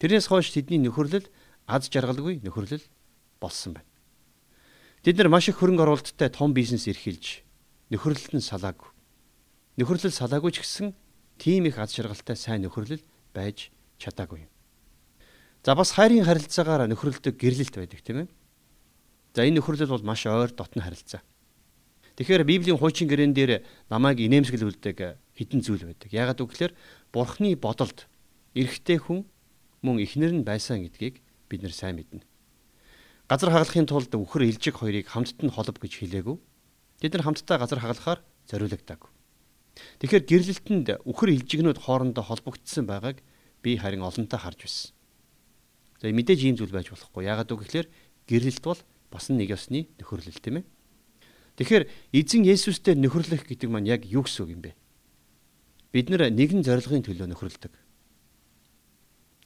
Тэрнээс 0.00 0.32
хойш 0.32 0.48
тэдний 0.56 0.80
нөхөрлөл 0.80 1.28
аз 1.68 1.92
жаргалгүй 1.92 2.40
нөхөрлөл 2.40 2.80
болсон 3.36 3.76
байна. 3.76 3.92
Бид 5.04 5.20
нар 5.20 5.28
маш 5.28 5.52
их 5.52 5.60
хөрөнгө 5.60 5.84
оруулалттай 5.84 6.32
том 6.32 6.56
бизнес 6.56 6.88
эрхэлж 6.88 7.44
нөхөрлөлт 7.92 8.32
нь 8.32 8.48
салаагүй. 8.48 8.88
Нөхөрлөл 9.76 10.16
салаагүй 10.16 10.56
ч 10.56 10.64
гэсэн 10.64 10.96
тийм 11.36 11.68
их 11.68 11.76
аз 11.76 11.92
жаргалтай 11.92 12.32
сайн 12.32 12.64
нөхөрлөл 12.64 13.04
байж 13.36 13.68
чадаагүй 14.00 14.48
юм. 14.48 14.50
За 15.60 15.76
бас 15.76 15.92
хайрын 15.92 16.24
харилцаагаар 16.24 16.88
нөхөрлөдөг 16.88 17.36
гэрлэлт 17.36 17.76
байдаг 17.76 18.00
тийм 18.00 18.24
ээ. 18.24 18.28
За 19.36 19.44
энэ 19.44 19.60
нөхөрлөл 19.60 19.92
бол 19.92 20.08
маш 20.08 20.24
ойр 20.24 20.50
дотн 20.56 20.80
харилцаа. 20.80 21.20
Тэгэхээр 22.16 22.48
Библийн 22.48 22.80
хуучин 22.80 23.08
гэрээн 23.12 23.36
дээр 23.36 23.52
намайг 23.92 24.24
инээмсэглүүлдэг 24.24 25.20
хідэн 25.36 25.60
зүйл 25.60 25.84
байдаг. 25.84 26.08
Яагаад 26.08 26.40
гэвэл 26.40 26.72
Бурхны 27.12 27.52
бодолд 27.60 28.08
эрэгтэй 28.56 28.96
хүн 28.96 29.28
мөн 29.84 30.00
эхнэр 30.00 30.32
нь 30.32 30.46
байсан 30.48 30.80
гэдгийг 30.80 31.20
бид 31.52 31.60
нар 31.60 31.76
сайн 31.76 32.00
мэднэ. 32.00 32.24
Газар 33.28 33.52
хагалахын 33.52 33.84
тулд 33.84 34.08
үхэр 34.16 34.48
илжиг 34.48 34.80
хоёрыг 34.80 35.12
хамтд 35.12 35.44
нь 35.44 35.52
холб 35.52 35.76
гэж 35.76 35.92
хэлээгүү. 36.00 36.36
Тэд 37.04 37.12
нар 37.12 37.24
хамтдаа 37.28 37.60
газар 37.60 37.84
хагалахаар 37.84 38.20
зориулагдаагүй. 38.48 39.10
Тэгэхээр 40.00 40.24
гэрлэлтэнд 40.24 40.88
үхэр 41.04 41.30
илжигнүүд 41.36 41.84
хоорондоо 41.84 42.24
холбогдсон 42.24 42.88
байгааг 42.88 43.20
би 43.60 43.76
харин 43.76 44.00
олонтаа 44.00 44.40
харж 44.40 44.64
байсан. 44.64 44.96
За 46.00 46.08
мэдээж 46.08 46.40
ийм 46.48 46.56
зүйл 46.56 46.72
байж 46.72 46.88
болохгүй. 46.88 47.28
Яагаад 47.28 47.52
гэвэл 47.52 47.92
гэрлэлт 48.24 48.64
бол 48.64 48.80
бас 49.12 49.28
нэг 49.28 49.52
ёсны 49.52 49.84
нөхөрлөл 50.00 50.40
тийм 50.40 50.62
ээ. 50.62 50.64
Тэгэхээр 51.56 51.88
эзэн 52.12 52.44
Есүстэй 52.44 52.94
нөхөрлөх 53.00 53.48
гэдэг 53.48 53.68
маань 53.72 53.88
яг 53.88 54.04
юу 54.04 54.28
гэсэн 54.28 54.44
үг 54.44 54.50
юм 54.52 54.62
бэ? 54.64 54.72
Бид 55.92 56.12
нар 56.12 56.28
нэгэн 56.28 56.60
зорилгын 56.60 57.00
төлөө 57.00 57.32
нөхөрлөдөг. 57.32 57.72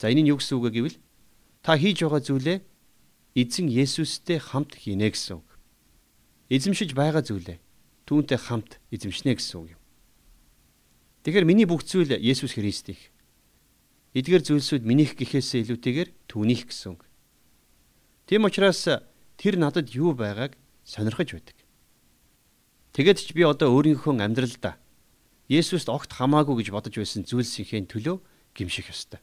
За 0.03 0.11
энэ 0.11 0.27
нь 0.27 0.31
юу 0.35 0.43
гэсэн 0.43 0.59
үг 0.59 0.75
гэвэл 0.75 0.99
та 1.63 1.79
хийж 1.79 2.03
байгаа 2.03 2.19
зүйлээ 2.19 2.59
эзэн 3.39 3.71
Есүстэй 3.71 4.43
хамт 4.43 4.75
хийнэ 4.75 5.15
гэсэн 5.15 5.39
үг. 5.39 5.49
Эзэмшиж 6.51 6.99
байгаа 6.99 7.23
зүйлээ 7.23 7.63
түүнтэй 8.11 8.39
хамт 8.43 8.83
эзэмшнэ 8.91 9.39
гэсэн 9.39 9.57
үг 9.63 9.69
юм. 9.79 9.81
Тэгэхээр 11.23 11.47
миний 11.47 11.69
бүх 11.69 11.87
зүйл 11.87 12.11
Есүс 12.17 12.59
Христийнх. 12.59 13.13
Эдгээр 14.19 14.43
зүйлсүүд 14.43 14.83
минийх 14.83 15.15
гэхээсээ 15.15 15.63
илүүтэйгээр 15.63 16.11
түүнийх 16.27 16.67
гэсэн 16.67 16.99
үг. 16.99 17.07
Тийм 18.27 18.49
учраас 18.49 18.89
тэр 19.39 19.55
надад 19.61 19.95
юу 19.95 20.17
байгааг 20.17 20.59
сонирхож 20.83 21.39
байдаг. 21.39 21.60
Тэгэд 22.93 23.19
ч 23.23 23.31
би 23.35 23.47
одоо 23.47 23.71
өөрийнхөө 23.75 24.19
амьдралдаа 24.19 24.75
Есүст 25.51 25.91
огт 25.91 26.15
хамаагүй 26.15 26.63
гэж 26.63 26.69
бодож 26.71 26.95
байсан 26.95 27.27
зүйлсийнхээ 27.27 27.91
төлөө 27.91 28.23
гимших 28.55 28.91
ёстой. 28.91 29.19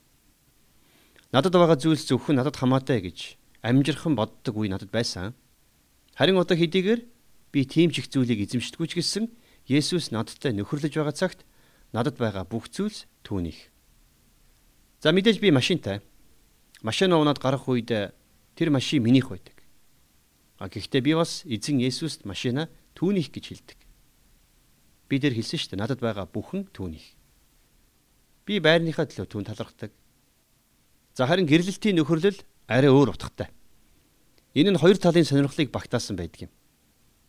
Надад 1.31 1.55
байгаа 1.55 1.79
зүйлс 1.79 2.03
зөвхөн 2.03 2.39
надад 2.39 2.59
хамаатай 2.59 2.99
гэж 2.99 3.39
амжирхан 3.63 4.15
боддог 4.15 4.55
үе 4.59 4.67
надад 4.67 4.91
байсан. 4.91 5.31
Харин 6.19 6.35
одоо 6.35 6.55
хэдийгээр 6.59 7.01
би 7.51 7.59
тийм 7.63 7.91
ч 7.95 8.03
их 8.03 8.11
зүйлийг 8.11 8.43
эзэмшдэггүй 8.43 8.87
ч 8.87 8.93
гэсэн 8.99 9.25
Есүс 9.67 10.11
надтай 10.11 10.55
нөхөрлөж 10.55 10.95
байгаа 10.95 11.15
цагт 11.15 11.43
надад 11.91 12.15
байгаа 12.19 12.47
бүх 12.47 12.71
зүйлс 12.71 13.07
түүнийх. 13.23 13.71
За 15.03 15.11
мэдээж 15.11 15.39
би 15.39 15.51
машинтай. 15.51 15.99
Машин 16.83 17.11
уунаад 17.11 17.39
гарах 17.39 17.67
үед 17.67 17.91
тэр 18.55 18.69
машин 18.71 19.03
минийх 19.03 19.27
байдаг. 19.27 19.59
А 20.59 20.67
гэхдээ 20.67 21.01
би 21.03 21.13
бас 21.15 21.43
эзэн 21.43 21.83
Есүст 21.83 22.23
машина 22.23 22.71
түүнийх 22.97 23.29
гэж 23.29 23.45
хэлдэг. 23.53 23.79
Би 25.07 25.15
дээр 25.21 25.37
хэлсэн 25.37 25.59
шүү 25.61 25.69
дээ 25.77 25.81
надад 25.85 26.01
байгаа 26.01 26.25
бүхэн 26.25 26.73
түүнийх. 26.73 27.13
Би 28.49 28.57
байрныхаа 28.57 29.05
төлөө 29.05 29.29
түүн 29.29 29.45
талархдаг. 29.45 29.93
За 31.13 31.29
харин 31.29 31.45
гэрлэлтийн 31.45 32.01
нөхөрлөл 32.01 32.41
арай 32.65 32.89
өөр 32.89 33.13
утгатай. 33.13 33.53
Энэ 34.57 34.73
нь 34.73 34.81
хоёр 34.81 34.97
талын 34.97 35.23
сонирхлыг 35.23 35.69
багтаасан 35.69 36.17
байдаг 36.17 36.49
юм. 36.49 36.51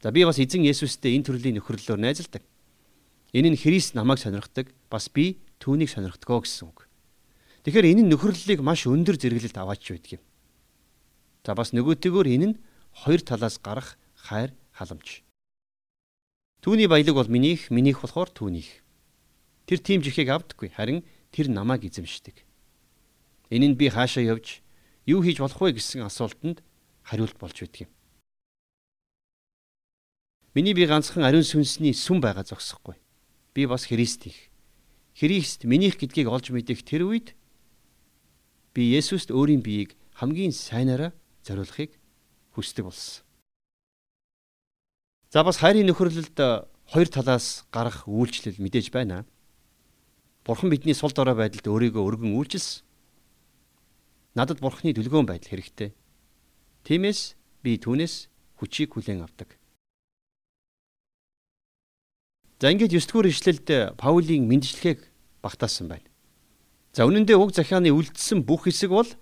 За 0.02 0.10
би 0.10 0.24
бас 0.24 0.40
эзэн 0.40 0.64
Есүстэй 0.64 1.14
энэ 1.18 1.26
төрлийн 1.28 1.60
нөхөрлөлөөр 1.60 2.00
найзалдаг. 2.00 2.42
Энэ 3.36 3.52
нь 3.52 3.60
Христ 3.60 3.92
намайг 3.92 4.22
сонирхдаг, 4.22 4.72
бас 4.88 5.12
би 5.12 5.42
түүнийг 5.60 5.92
сонирхдгоо 5.92 6.40
гэсэн 6.40 6.70
үг. 6.70 6.88
Тэгэхээр 7.66 7.90
энэ 7.92 8.02
нь 8.06 8.10
нөхөрлөлийг 8.14 8.64
маш 8.64 8.86
өндөр 8.88 9.20
зэрэглэлд 9.20 9.58
аваач 9.58 9.84
байдаг 9.84 10.12
юм. 10.16 10.22
За 11.44 11.52
бас 11.52 11.76
нөгөөтэйгөр 11.76 12.26
энэ 12.30 12.46
нь 12.54 12.58
хоёр 13.04 13.20
талаас 13.20 13.58
гарах 13.60 13.98
хайр 14.16 14.54
халамж. 14.72 15.27
Түүний 16.60 16.90
баялаг 16.90 17.14
бол 17.14 17.30
минийх, 17.30 17.70
минийх 17.70 18.02
болохоор 18.02 18.30
түүнийх. 18.34 18.82
Тэр 19.70 19.78
тийм 19.78 20.02
жихийг 20.02 20.32
авдаггүй, 20.34 20.74
харин 20.74 21.06
тэр 21.30 21.46
намайг 21.52 21.86
эзэмшдэг. 21.86 22.42
Энэ 23.54 23.72
нь 23.72 23.78
би 23.78 23.88
хаашаа 23.88 24.26
явж 24.26 24.60
юу 25.06 25.22
хийж 25.22 25.38
болох 25.38 25.60
вэ 25.60 25.78
гэсэн 25.78 26.02
асуултанд 26.02 26.60
хариулт 27.06 27.38
болж 27.38 27.54
байдаг 27.54 27.86
юм. 27.86 27.90
Миний 30.58 30.74
би 30.74 30.84
ганцхан 30.90 31.22
ариун 31.22 31.46
сүнсний 31.46 31.94
сүм 31.94 32.18
байгаа 32.18 32.42
зогсохгүй. 32.42 32.98
Би 33.54 33.66
бас 33.70 33.86
Христ 33.86 34.26
их. 34.26 34.50
Христ 35.14 35.62
минийх 35.62 35.94
гэдгийг 35.94 36.26
олж 36.26 36.50
мэдэх 36.50 36.82
тэр 36.82 37.06
үед 37.06 37.38
би 38.74 38.90
Есүст 38.90 39.30
өөрийн 39.30 39.62
биеийг 39.62 39.94
хамгийн 40.18 40.50
сайнаараа 40.50 41.14
зориулахыг 41.46 41.94
хүсдэг 42.56 42.84
болсон. 42.84 43.27
За 45.28 45.44
бас 45.44 45.60
хайрын 45.60 45.84
нөхөрлөлд 45.84 46.40
хоёр 46.88 47.08
талаас 47.12 47.68
гарах 47.68 48.08
үйлчлэл 48.08 48.56
мэдээж 48.64 48.88
байна. 48.88 49.28
Бурхан 50.40 50.72
бидний 50.72 50.96
сул 50.96 51.12
дорой 51.12 51.36
байдалд 51.36 51.68
өөрийгөө 51.68 52.00
өргөн 52.00 52.32
үйлчилсэн. 52.32 52.80
Надад 54.32 54.64
Бурханы 54.64 54.96
дүлгөөн 54.96 55.28
байдал 55.28 55.52
хэрэгтэй. 55.52 55.92
Тиймээс 56.88 57.36
би 57.60 57.76
түүнээс 57.76 58.32
хүчийг 58.56 58.96
хүлээн 58.96 59.20
авдаг. 59.20 59.60
За 62.56 62.72
ингээд 62.72 62.96
9 62.96 63.04
дугаар 63.12 63.28
ишлэлд 63.28 63.68
Паулийн 64.00 64.48
мэндчлэгийг 64.48 65.12
багтаасан 65.44 65.92
байна. 65.92 66.08
За 66.96 67.04
үнэн 67.04 67.28
дээр 67.28 67.44
уг 67.44 67.52
захианы 67.52 67.92
үлдсэн 67.92 68.48
бүх 68.48 68.64
хэсэг 68.64 68.96
бол 68.96 69.12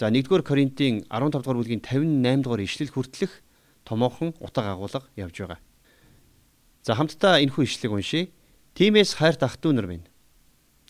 за 0.00 0.08
1-р 0.08 0.40
Коринтын 0.40 1.04
15 1.12 1.36
дугаар 1.36 1.60
бүлгийн 1.60 1.84
58 1.84 2.40
дугаар 2.40 2.64
ишлэл 2.64 2.88
хүртэлх 2.96 3.43
томоохон 3.84 4.34
утга 4.40 4.72
агуулга 4.72 5.04
явж 5.16 5.36
байгаа. 5.38 5.60
За 6.82 6.94
хамтдаа 6.96 7.40
энэхүү 7.40 7.64
ишлэгийг 7.64 7.92
уншийе. 7.92 8.30
Тимээс 8.74 9.16
ゥ 9.20 9.72
нар 9.72 9.86
минь. 9.86 10.08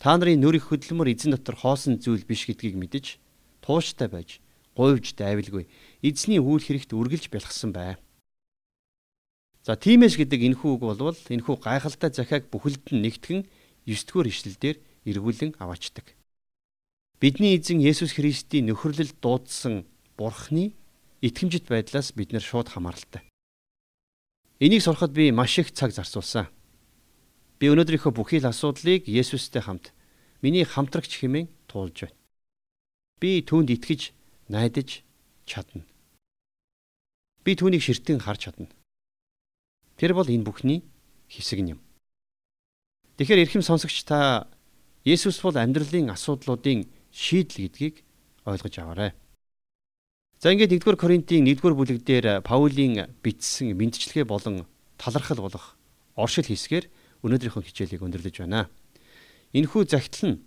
Та 0.01 0.17
нарын 0.17 0.41
нүр 0.41 0.57
их 0.59 0.71
хөдөлмөр 0.71 1.13
эзэн 1.13 1.37
дотор 1.37 1.55
хоосон 1.55 2.03
зүйл 2.03 2.25
биш 2.27 2.47
гэдгийг 2.47 2.75
мэдэж 2.75 3.19
тууштай 3.63 4.09
байж 4.09 4.41
гуйвж 4.77 5.15
дайвалгүй 5.15 5.65
эзний 6.03 6.43
үйл 6.43 6.61
хэрэгт 6.61 6.91
үргэлж 6.93 7.31
бэлгсэн 7.31 7.71
бай. 7.73 7.97
За 9.63 9.79
тимээс 9.79 10.19
гэдэг 10.21 10.41
энэхүү 10.53 10.71
үг 10.77 10.83
болвол 10.85 11.17
энэхүү 11.17 11.57
гайхалтай 11.63 12.11
захиаг 12.13 12.51
бүхэлд 12.53 12.93
нь 12.93 13.01
нэгтгэн 13.07 13.41
9 13.87 14.05
дугаар 14.05 14.29
ишлэлдэр 14.29 14.77
эргүүлэн 15.09 15.57
аваачдаг. 15.57 16.13
Бидний 17.17 17.57
эзэн 17.57 17.81
Есүс 17.81 18.13
Христийн 18.13 18.69
нөхөрлөл 18.69 19.15
дуудсан 19.23 19.89
Бурхны 20.21 20.77
итгэмжит 21.25 21.65
байдлаас 21.73 22.13
бид 22.13 22.37
нэр 22.37 22.45
шууд 22.45 22.69
хамааралтай. 22.69 23.25
Энийг 24.61 24.85
сурахад 24.85 25.17
би 25.17 25.33
маш 25.33 25.57
их 25.59 25.73
цаг 25.73 25.97
зарцуулсан. 25.97 26.53
Би 27.57 27.73
өнөөдрийнхөө 27.73 28.13
бүхий 28.13 28.45
л 28.45 28.51
асуудлыг 28.53 29.09
Есүстэй 29.09 29.65
хамт 29.65 29.97
миний 30.45 30.69
хамтрагч 30.69 31.17
хэмээн 31.17 31.49
туулж 31.65 32.05
байна. 32.05 32.19
Би 33.25 33.41
түүнд 33.41 33.73
итгэж, 33.73 34.13
найдаж 34.53 35.01
чадна. 35.49 35.89
Би 37.41 37.57
түүнийг 37.57 37.81
ширтэн 37.81 38.21
харж 38.21 38.53
чадна. 38.53 38.69
Тэр 39.97 40.13
бол 40.13 40.29
энэ 40.29 40.45
бүхний 40.45 40.85
хэсэг 41.33 41.65
юм. 41.65 41.81
Тэгэхээр 43.17 43.49
эрхэм 43.49 43.65
сонсогч 43.65 44.05
та 44.05 44.53
Есүс 45.09 45.41
бол 45.41 45.57
амьдралын 45.57 46.13
асуудлуудын 46.13 46.85
шийдэл 47.13 47.65
гэдгийг 47.65 48.05
ойлгож 48.45 48.75
аваарай. 48.77 49.13
За 50.45 50.53
ингээд 50.53 50.77
1-р 50.77 51.01
Коринтын 51.01 51.49
1-р 51.49 51.73
бүлэг 51.73 52.05
дээр 52.05 52.45
Паулийн 52.45 53.09
бичсэн 53.25 53.73
мэдчилгээ 53.81 54.29
болон 54.29 54.69
талархал 55.01 55.41
болох 55.41 55.73
оршил 56.21 56.45
хэсгээр 56.45 56.85
өнөөдрийнхөө 57.25 57.65
хичээлийг 57.65 58.05
өндөрлөж 58.05 58.45
байна. 58.45 58.69
Энэхүү 59.57 59.89
загтал 59.89 60.37
нь 60.37 60.45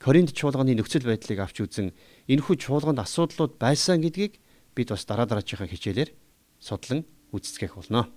Коринт 0.00 0.32
чуулганы 0.32 0.72
нөхцөл 0.72 1.04
байдлыг 1.04 1.36
авч 1.36 1.68
үзэн 1.68 1.92
энэхүү 2.32 2.56
чуулганд 2.64 2.96
асуудлууд 2.96 3.60
байсан 3.60 4.00
гэдгийг 4.00 4.40
бид 4.72 4.88
бас 4.88 5.04
дараа 5.04 5.28
дараачихаа 5.28 5.68
хичээлээр 5.68 6.16
судлан 6.56 7.04
үздэсгэх 7.36 7.76
болно. 7.76 8.08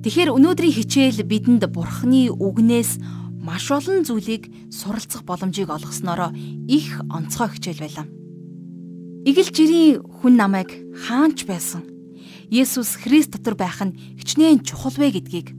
Тэгэхээр 0.00 0.32
өнөөдрийн 0.32 0.76
хичээл 0.80 1.28
бидэнд 1.28 1.68
Бурхны 1.68 2.32
үгнээс 2.32 3.25
маш 3.46 3.70
олон 3.70 4.02
зүйлийг 4.02 4.50
суралцах 4.74 5.22
боломжийг 5.22 5.70
олгосноор 5.70 6.34
их 6.66 6.98
онцгой 7.06 7.54
хичээл 7.54 7.82
байлаа. 7.86 8.06
Игэл 9.22 9.50
жирийн 9.54 10.02
хүн 10.02 10.34
намайг 10.34 10.74
хаанч 11.06 11.46
байсан 11.46 11.86
Есүс 12.50 12.98
Христ 12.98 13.38
дотор 13.38 13.54
байх 13.54 13.78
нь 13.82 14.18
хичнээн 14.18 14.66
чухал 14.66 14.98
вэ 14.98 15.14
гэдгийг 15.14 15.54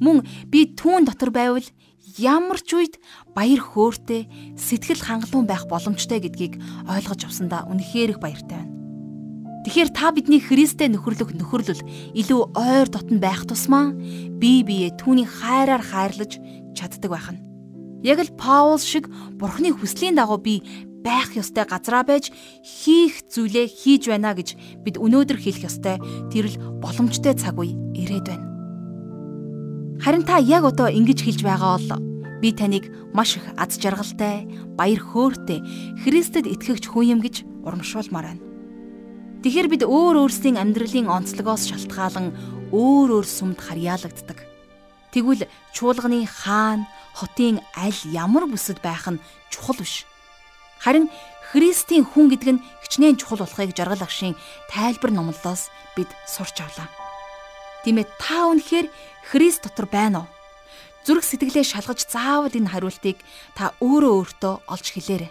мөн 0.00 0.24
би 0.48 0.72
түүн 0.72 1.04
дотор 1.04 1.28
байвал 1.32 1.68
ямар 2.16 2.60
ч 2.60 2.76
үед 2.76 2.94
баяр 3.36 3.60
хөөртэй 3.60 4.56
сэтгэл 4.56 5.04
хангалуун 5.04 5.44
байх 5.48 5.68
боломжтой 5.68 6.20
гэдгийг 6.24 6.56
ойлгож 6.88 7.20
авсандаа 7.24 7.68
үнэхээр 7.68 8.16
их 8.16 8.20
баяртай 8.20 8.64
байна. 8.64 8.80
Тэгэхээр 9.60 9.90
та 9.92 10.08
бидний 10.08 10.40
Христэд 10.40 10.96
нөхөрлөх 10.96 11.36
нөхөрлөл 11.36 11.84
илүү 12.16 12.40
ойр 12.56 12.88
дотн 12.88 13.20
байх 13.20 13.44
тусмаа 13.44 13.92
бие 13.92 14.64
бие 14.64 14.88
түүний 14.96 15.28
хайраар 15.28 15.84
хайрлаж 15.84 16.40
чаддаг 16.74 17.10
байх 17.10 17.28
нь. 17.32 17.42
Яг 18.02 18.18
л 18.20 18.32
Паул 18.36 18.80
шиг 18.80 19.08
Бурхны 19.36 19.72
хүслийн 19.76 20.16
дагуу 20.16 20.40
би 20.40 20.62
байх 21.04 21.36
ёстой 21.36 21.64
газараа 21.64 22.04
байж 22.04 22.32
хийх 22.64 23.24
зүйлээ 23.28 23.66
хийж 23.68 24.08
байна 24.08 24.32
гэж 24.36 24.56
бид 24.84 24.96
өнөөдөр 25.00 25.38
хэлэх 25.40 25.68
ёстой. 25.68 25.96
Тэр 26.32 26.48
л 26.48 26.56
боломжтой 26.80 27.36
цаг 27.36 27.56
үе 27.60 27.76
ирээд 27.96 28.26
байна. 28.28 28.46
Харин 30.00 30.24
та 30.24 30.40
яг 30.40 30.64
одоо 30.64 30.88
ингэж 30.88 31.20
хэлж 31.24 31.40
байгаа 31.44 31.76
бол 31.76 32.00
би 32.40 32.52
таныг 32.56 32.88
маш 33.12 33.36
их 33.36 33.44
аз 33.56 33.76
жаргалтай, 33.76 34.48
баяр 34.76 35.00
хөөртэй 35.00 35.60
Христэд 36.04 36.48
итгэгч 36.48 36.88
хүн 36.88 37.16
юм 37.16 37.20
гэж 37.20 37.44
урамшуулмаар 37.68 38.32
байна. 38.32 38.44
Тэгэхэр 39.44 39.68
бид 39.68 39.82
өөр 39.84 40.24
өөрсдийн 40.24 40.56
амьдралын 40.60 41.08
онцлогоос 41.08 41.68
шалтгаалan 41.68 42.32
өөр 42.72 43.20
өөр 43.20 43.26
сүмд 43.28 43.60
харьяалагддаг. 43.60 44.49
Тэгвэл 45.10 45.50
чуулганы 45.74 46.26
хаан, 46.26 46.86
хотын 47.14 47.58
аль 47.74 48.00
ямар 48.06 48.46
бүсэд 48.46 48.78
байх 48.82 49.10
нь 49.10 49.22
чухал 49.50 49.78
биш. 49.78 50.06
Харин 50.78 51.10
Христийн 51.50 52.06
хүн 52.06 52.30
гэдэг 52.30 52.50
нь 52.54 52.62
хичнээн 52.86 53.18
чухал 53.18 53.42
болохыг 53.42 53.74
жаргал 53.74 54.06
агшийн 54.06 54.38
тайлбар 54.70 55.10
номлолоос 55.10 55.66
бид 55.98 56.06
сурч 56.30 56.62
авлаа. 56.62 56.86
Тиймээ 57.82 58.06
та 58.22 58.46
үнэхээр 58.54 58.86
Христ 59.34 59.66
дотор 59.66 59.90
байна 59.90 60.22
уу? 60.22 60.28
Зүрх 61.02 61.26
сэтгэлээ 61.26 61.66
шалгаж 61.66 62.06
заавал 62.06 62.54
энэ 62.54 62.70
хариултыг 62.70 63.18
та 63.58 63.74
өөрөө 63.82 64.12
өөртөө 64.14 64.54
олж 64.70 64.86
хэлээрэй. 64.94 65.30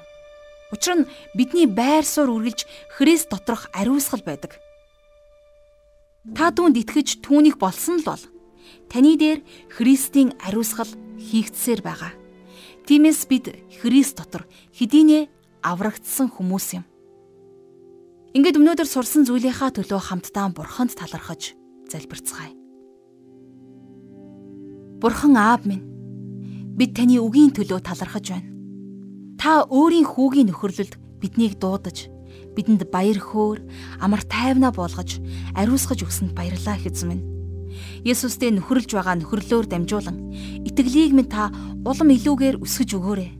Учир 0.76 0.94
нь 1.02 1.10
бидний 1.34 1.72
байр 1.72 2.04
суурь 2.04 2.36
үргэлж 2.36 2.68
Христ 3.00 3.32
доторх 3.32 3.72
ариусгал 3.72 4.22
байдаг. 4.26 4.60
Та 6.36 6.52
түүнд 6.52 6.78
итгэж 6.84 7.24
түүнийг 7.24 7.58
болсон 7.62 8.02
л 8.02 8.06
бол 8.06 8.24
таны 8.90 9.16
дээр 9.16 9.40
Христийн 9.70 10.34
ариусгал 10.42 10.90
хийгдсээр 11.18 11.82
байгаа. 11.86 12.14
Тиймээс 12.90 13.30
бид 13.30 13.54
Христ 13.70 14.18
дотор 14.18 14.50
хэдийнэ 14.74 15.30
аврагдсан 15.62 16.34
хүмүүс 16.34 16.68
юм. 16.82 16.86
Ингээд 18.34 18.58
өнөөдөр 18.62 18.90
сурсан 18.90 19.26
зүйлийнхаа 19.26 19.74
төлөө 19.74 20.02
хамтдаа 20.10 20.50
Бурханд 20.54 20.94
талархаж 20.98 21.54
залбирцгаая. 21.90 22.54
Бурхан 25.02 25.38
аав 25.38 25.66
минь 25.66 25.86
бид 26.78 26.94
таны 26.98 27.18
үгийн 27.20 27.54
төлөө 27.54 27.80
талархаж 27.84 28.26
байна. 28.34 28.50
Та 29.40 29.64
өөрийн 29.68 30.08
хүүгийн 30.08 30.52
нөхөрлөлд 30.52 31.00
биднийг 31.20 31.60
дуудаж, 31.60 32.08
бидэнд 32.56 32.88
баяр 32.92 33.20
хөөр, 33.20 33.60
амар 34.04 34.24
тайвнаа 34.24 34.72
болгож, 34.72 35.20
ариусгаж 35.56 36.04
өгсөнд 36.04 36.36
баярлалаа 36.36 36.76
хэзэн 36.80 37.08
минь. 37.08 37.39
Есүстэй 38.04 38.52
нөхөрлж 38.56 38.96
байгаа 38.96 39.16
нөхөрлөөр 39.20 39.66
дамжуулан 39.70 40.18
итгэлийг 40.68 41.14
минь 41.14 41.30
та 41.32 41.54
улам 41.86 42.10
илүүгээр 42.14 42.62
өсгөж 42.64 42.90
өгөөрэй. 42.98 43.32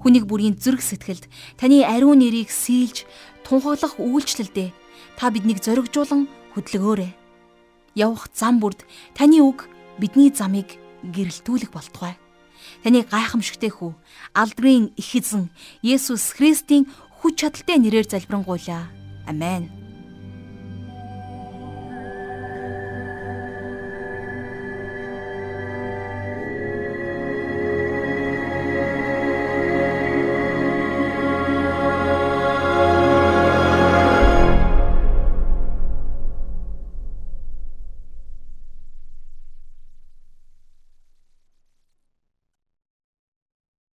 Хүнийг 0.00 0.24
бүрийн 0.24 0.56
зүрх 0.56 0.80
сэтгэлд 0.80 1.28
таны 1.60 1.84
ариун 1.84 2.24
нэрийг 2.24 2.48
сийлж 2.48 3.04
тунхаглах 3.44 4.00
үйлчлэлдээ 4.00 4.68
та 5.20 5.28
биднийг 5.28 5.60
зоригжуулан 5.60 6.24
хөдөлгөөрэй. 6.56 7.12
Явах 7.94 8.32
зам 8.32 8.60
бүрд 8.60 8.86
таны 9.12 9.44
үг 9.44 9.68
бидний 10.00 10.32
замыг 10.32 10.80
гэрэлтүүлэх 11.04 11.70
болтугай. 11.72 12.16
Таны 12.84 13.04
гайхамшигтэй 13.04 13.72
хүү 13.72 13.92
алдрын 14.32 14.92
их 14.96 15.10
эзэн 15.16 15.52
Есүс 15.84 16.32
Христийн 16.36 16.88
хүч 17.20 17.44
чадалтай 17.44 17.76
нэрээр 17.76 18.08
залбирanгуйлаа. 18.08 18.88
Амен. 19.28 19.79